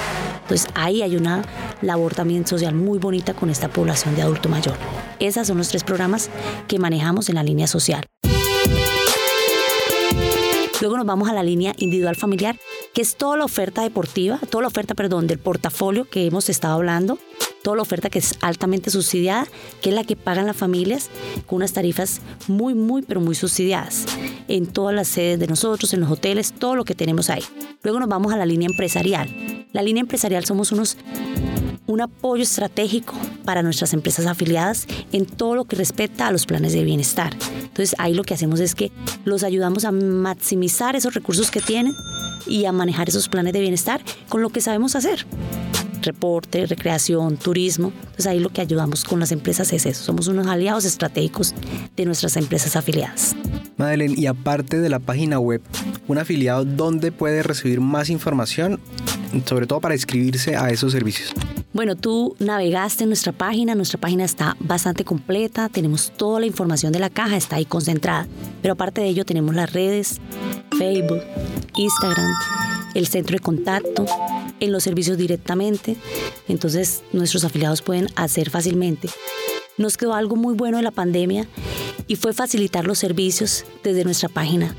Entonces 0.45 0.67
ahí 0.75 1.01
hay 1.01 1.15
una 1.15 1.43
labor 1.81 2.13
también 2.13 2.45
social 2.45 2.75
muy 2.75 2.99
bonita 2.99 3.33
con 3.33 3.49
esta 3.49 3.67
población 3.67 4.15
de 4.15 4.21
adulto 4.21 4.47
mayor. 4.47 4.75
Esos 5.19 5.47
son 5.47 5.57
los 5.57 5.69
tres 5.69 5.83
programas 5.83 6.29
que 6.67 6.77
manejamos 6.77 7.29
en 7.29 7.35
la 7.35 7.43
línea 7.43 7.65
social. 7.65 8.05
Luego 10.81 10.97
nos 10.97 11.05
vamos 11.07 11.29
a 11.29 11.33
la 11.33 11.41
línea 11.41 11.73
individual 11.77 12.15
familiar, 12.15 12.59
que 12.93 13.01
es 13.01 13.15
toda 13.15 13.37
la 13.37 13.45
oferta 13.45 13.81
deportiva, 13.81 14.39
toda 14.51 14.61
la 14.61 14.67
oferta, 14.67 14.93
perdón, 14.93 15.25
del 15.25 15.39
portafolio 15.39 16.05
que 16.07 16.27
hemos 16.27 16.47
estado 16.49 16.75
hablando, 16.75 17.17
toda 17.63 17.77
la 17.77 17.81
oferta 17.81 18.11
que 18.11 18.19
es 18.19 18.35
altamente 18.41 18.91
subsidiada, 18.91 19.47
que 19.81 19.89
es 19.89 19.95
la 19.95 20.03
que 20.03 20.15
pagan 20.15 20.45
las 20.45 20.55
familias 20.55 21.09
con 21.47 21.57
unas 21.57 21.73
tarifas 21.73 22.21
muy, 22.47 22.75
muy, 22.75 23.01
pero 23.01 23.19
muy 23.19 23.33
subsidiadas 23.33 24.05
en 24.47 24.67
todas 24.67 24.93
las 24.93 25.07
sedes 25.07 25.39
de 25.39 25.47
nosotros, 25.47 25.91
en 25.93 26.01
los 26.01 26.11
hoteles, 26.11 26.53
todo 26.53 26.75
lo 26.75 26.85
que 26.85 26.93
tenemos 26.93 27.31
ahí. 27.31 27.43
Luego 27.81 27.99
nos 27.99 28.09
vamos 28.09 28.33
a 28.33 28.37
la 28.37 28.45
línea 28.45 28.67
empresarial. 28.69 29.44
La 29.75 29.81
línea 29.81 29.99
empresarial 29.99 30.45
somos 30.45 30.71
unos 30.71 30.95
un 31.85 31.99
apoyo 31.99 32.41
estratégico 32.41 33.13
para 33.43 33.61
nuestras 33.61 33.91
empresas 33.93 34.25
afiliadas 34.25 34.87
en 35.11 35.25
todo 35.25 35.53
lo 35.53 35.65
que 35.65 35.75
respecta 35.75 36.27
a 36.27 36.31
los 36.31 36.45
planes 36.45 36.71
de 36.71 36.85
bienestar. 36.85 37.35
Entonces 37.61 37.93
ahí 37.97 38.13
lo 38.13 38.23
que 38.23 38.33
hacemos 38.33 38.61
es 38.61 38.73
que 38.73 38.93
los 39.25 39.43
ayudamos 39.43 39.83
a 39.83 39.91
maximizar 39.91 40.95
esos 40.95 41.13
recursos 41.13 41.51
que 41.51 41.59
tienen 41.59 41.91
y 42.47 42.63
a 42.63 42.71
manejar 42.71 43.09
esos 43.09 43.27
planes 43.27 43.51
de 43.51 43.59
bienestar 43.59 43.99
con 44.29 44.41
lo 44.41 44.49
que 44.49 44.61
sabemos 44.61 44.95
hacer. 44.95 45.25
Reporte, 46.03 46.67
recreación, 46.67 47.35
turismo. 47.35 47.91
Entonces 47.97 48.27
ahí 48.27 48.39
lo 48.39 48.51
que 48.51 48.61
ayudamos 48.61 49.03
con 49.03 49.19
las 49.19 49.33
empresas 49.33 49.73
es 49.73 49.85
eso. 49.85 50.05
Somos 50.05 50.29
unos 50.29 50.47
aliados 50.47 50.85
estratégicos 50.85 51.53
de 51.97 52.05
nuestras 52.05 52.37
empresas 52.37 52.77
afiliadas. 52.77 53.35
Madeleine, 53.75 54.15
y 54.17 54.27
aparte 54.27 54.79
de 54.79 54.87
la 54.87 54.99
página 54.99 55.37
web, 55.37 55.61
un 56.07 56.17
afiliado, 56.17 56.63
¿dónde 56.63 57.11
puede 57.11 57.43
recibir 57.43 57.81
más 57.81 58.09
información, 58.09 58.79
sobre 59.45 59.67
todo 59.67 59.81
para 59.81 59.95
inscribirse 59.95 60.55
a 60.55 60.69
esos 60.69 60.91
servicios? 60.91 61.33
Bueno, 61.73 61.95
tú 61.95 62.35
navegaste 62.39 63.03
en 63.03 63.09
nuestra 63.09 63.33
página, 63.33 63.75
nuestra 63.75 63.99
página 63.99 64.23
está 64.23 64.55
bastante 64.59 65.03
completa, 65.03 65.67
tenemos 65.67 66.11
toda 66.15 66.39
la 66.39 66.45
información 66.45 66.93
de 66.93 66.99
la 66.99 67.09
caja, 67.09 67.35
está 67.35 67.57
ahí 67.57 67.65
concentrada. 67.65 68.27
Pero 68.61 68.73
aparte 68.75 69.01
de 69.01 69.07
ello 69.07 69.25
tenemos 69.25 69.53
las 69.55 69.73
redes, 69.73 70.21
Facebook, 70.77 71.21
Instagram, 71.75 72.31
el 72.93 73.07
centro 73.07 73.35
de 73.35 73.39
contacto, 73.39 74.05
en 74.59 74.71
los 74.71 74.83
servicios 74.83 75.17
directamente. 75.17 75.97
Entonces 76.47 77.03
nuestros 77.11 77.43
afiliados 77.43 77.81
pueden 77.81 78.07
hacer 78.15 78.49
fácilmente. 78.49 79.09
Nos 79.77 79.97
quedó 79.97 80.13
algo 80.13 80.35
muy 80.35 80.53
bueno 80.53 80.77
de 80.77 80.83
la 80.83 80.91
pandemia 80.91 81.47
y 82.07 82.15
fue 82.15 82.33
facilitar 82.33 82.85
los 82.85 82.99
servicios 82.99 83.65
desde 83.83 84.05
nuestra 84.05 84.29
página. 84.29 84.73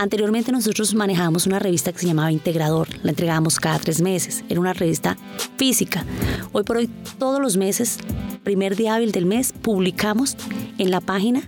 Anteriormente 0.00 0.50
nosotros 0.50 0.94
manejábamos 0.94 1.46
una 1.46 1.58
revista 1.58 1.92
que 1.92 1.98
se 1.98 2.06
llamaba 2.06 2.32
Integrador, 2.32 2.88
la 3.02 3.10
entregábamos 3.10 3.60
cada 3.60 3.78
tres 3.78 4.00
meses, 4.00 4.42
era 4.48 4.58
una 4.58 4.72
revista 4.72 5.18
física. 5.58 6.06
Hoy 6.52 6.64
por 6.64 6.78
hoy, 6.78 6.88
todos 7.18 7.38
los 7.38 7.58
meses, 7.58 7.98
primer 8.42 8.76
día 8.76 8.94
hábil 8.94 9.12
del 9.12 9.26
mes, 9.26 9.52
publicamos 9.52 10.38
en 10.78 10.90
la 10.90 11.02
página 11.02 11.42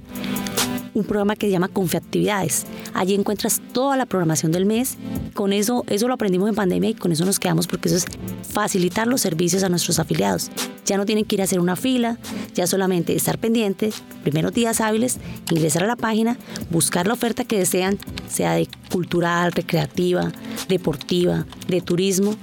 un 0.93 1.05
programa 1.05 1.35
que 1.35 1.47
se 1.47 1.51
llama 1.51 1.69
Confiactividades. 1.69 2.67
Allí 2.93 3.15
encuentras 3.15 3.63
toda 3.73 3.97
la 3.97 4.05
programación 4.05 4.53
del 4.53 4.67
mes. 4.67 4.99
Con 5.33 5.55
eso, 5.55 5.85
eso 5.89 6.07
lo 6.07 6.13
aprendimos 6.13 6.51
en 6.51 6.55
pandemia 6.55 6.91
y 6.91 6.95
con 6.95 7.11
eso 7.11 7.25
nos 7.25 7.39
quedamos 7.39 7.67
porque 7.67 7.89
eso 7.89 7.97
es 7.97 8.05
facilitar 8.51 9.07
los 9.07 9.23
servicios 9.23 9.63
a 9.63 9.71
nuestros 9.71 9.99
afiliados. 9.99 10.51
Ya 10.93 10.99
no 10.99 11.07
tienen 11.07 11.25
que 11.25 11.37
ir 11.37 11.41
a 11.41 11.45
hacer 11.45 11.59
una 11.59 11.75
fila, 11.75 12.19
ya 12.53 12.67
solamente 12.67 13.17
estar 13.17 13.39
pendiente, 13.39 13.95
primeros 14.25 14.53
días 14.53 14.83
hábiles, 14.83 15.17
ingresar 15.51 15.85
a 15.85 15.87
la 15.87 15.97
página, 15.97 16.37
buscar 16.69 17.07
la 17.07 17.15
oferta 17.15 17.47
que 17.47 17.57
desean, 17.57 17.97
sea 18.29 18.53
de 18.53 18.69
cultural, 18.91 19.53
recreativa, 19.53 20.31
deportiva, 20.69 21.47
de 21.67 21.81
turismo, 21.81 22.37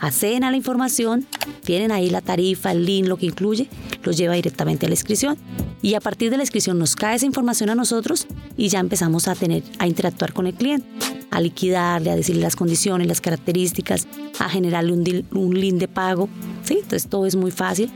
acceden 0.00 0.42
a 0.42 0.50
la 0.50 0.56
información, 0.56 1.28
tienen 1.62 1.92
ahí 1.92 2.10
la 2.10 2.22
tarifa, 2.22 2.72
el 2.72 2.86
link, 2.86 3.06
lo 3.06 3.18
que 3.18 3.26
incluye, 3.26 3.68
los 4.02 4.16
lleva 4.16 4.34
directamente 4.34 4.86
a 4.86 4.88
la 4.88 4.94
inscripción 4.94 5.38
y 5.80 5.94
a 5.94 6.00
partir 6.00 6.32
de 6.32 6.38
la 6.38 6.42
inscripción 6.42 6.80
nos 6.80 6.96
cae 6.96 7.14
esa 7.14 7.26
información 7.26 7.70
a 7.70 7.76
nosotros 7.76 8.26
y 8.56 8.66
ya 8.66 8.80
empezamos 8.80 9.28
a 9.28 9.36
tener 9.36 9.62
a 9.78 9.86
interactuar 9.86 10.32
con 10.32 10.48
el 10.48 10.54
cliente. 10.54 11.11
A 11.32 11.40
liquidarle, 11.40 12.10
a 12.10 12.16
decirle 12.16 12.42
las 12.42 12.56
condiciones, 12.56 13.08
las 13.08 13.20
características, 13.20 14.06
a 14.38 14.48
generarle 14.48 14.92
un, 14.92 15.26
un 15.32 15.58
link 15.58 15.76
de 15.76 15.88
pago. 15.88 16.28
¿sí? 16.62 16.74
Entonces 16.74 17.08
todo 17.08 17.26
es 17.26 17.34
muy 17.34 17.50
fácil. 17.50 17.90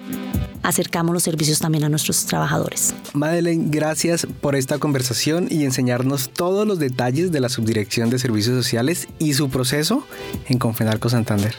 Acercamos 0.63 1.13
los 1.13 1.23
servicios 1.23 1.61
también 1.61 1.85
a 1.85 1.89
nuestros 1.89 2.25
trabajadores. 2.25 2.95
Madeleine, 3.13 3.67
gracias 3.69 4.27
por 4.41 4.57
esta 4.57 4.79
conversación 4.79 5.47
y 5.51 5.65
enseñarnos 5.65 6.31
todos 6.31 6.67
los 6.67 6.79
detalles 6.79 7.31
de 7.31 7.41
la 7.41 7.49
Subdirección 7.49 8.11
de 8.11 8.19
Servicios 8.19 8.57
Sociales 8.57 9.07
y 9.19 9.35
su 9.35 9.49
proceso 9.51 10.05
en 10.49 10.59
Confenalco 10.59 11.09
Santander. 11.09 11.55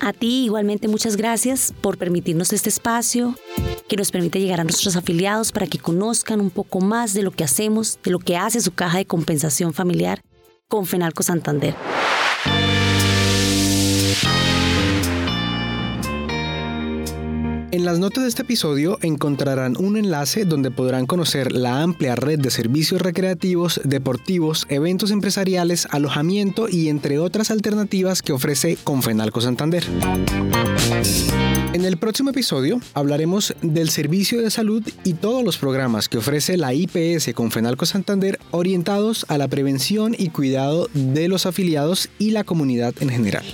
A 0.00 0.12
ti 0.12 0.44
igualmente 0.44 0.86
muchas 0.86 1.16
gracias 1.16 1.74
por 1.80 1.98
permitirnos 1.98 2.52
este 2.52 2.68
espacio 2.68 3.34
que 3.88 3.96
nos 3.96 4.12
permite 4.12 4.40
llegar 4.40 4.60
a 4.60 4.64
nuestros 4.64 4.96
afiliados 4.96 5.50
para 5.50 5.66
que 5.66 5.78
conozcan 5.78 6.40
un 6.40 6.50
poco 6.50 6.80
más 6.80 7.14
de 7.14 7.22
lo 7.22 7.32
que 7.32 7.42
hacemos, 7.42 7.98
de 8.04 8.12
lo 8.12 8.20
que 8.20 8.36
hace 8.36 8.60
su 8.60 8.72
caja 8.72 8.98
de 8.98 9.04
compensación 9.04 9.74
familiar 9.74 10.20
con 10.68 10.84
Fenalco 10.84 11.22
Santander. 11.22 11.74
En 17.70 17.84
las 17.84 17.98
notas 17.98 18.24
de 18.24 18.28
este 18.28 18.42
episodio 18.42 18.98
encontrarán 19.02 19.76
un 19.78 19.96
enlace 19.96 20.44
donde 20.44 20.70
podrán 20.70 21.06
conocer 21.06 21.52
la 21.52 21.82
amplia 21.82 22.16
red 22.16 22.38
de 22.38 22.50
servicios 22.50 23.00
recreativos, 23.00 23.80
deportivos, 23.84 24.66
eventos 24.68 25.10
empresariales, 25.10 25.86
alojamiento 25.90 26.68
y 26.68 26.88
entre 26.88 27.18
otras 27.18 27.50
alternativas 27.50 28.20
que 28.20 28.32
ofrece 28.32 28.76
Confenalco 28.84 29.40
Santander. 29.40 29.84
En 31.74 31.84
el 31.84 31.98
próximo 31.98 32.30
episodio 32.30 32.80
hablaremos 32.94 33.54
del 33.60 33.90
servicio 33.90 34.40
de 34.40 34.50
salud 34.50 34.82
y 35.04 35.12
todos 35.12 35.44
los 35.44 35.58
programas 35.58 36.08
que 36.08 36.16
ofrece 36.16 36.56
la 36.56 36.72
IPS 36.72 37.34
Confenalco 37.34 37.84
Santander 37.84 38.38
orientados 38.52 39.26
a 39.28 39.36
la 39.36 39.48
prevención 39.48 40.14
y 40.16 40.30
cuidado 40.30 40.88
de 40.94 41.28
los 41.28 41.44
afiliados 41.44 42.08
y 42.18 42.30
la 42.30 42.44
comunidad 42.44 42.94
en 43.00 43.10
general. 43.10 43.44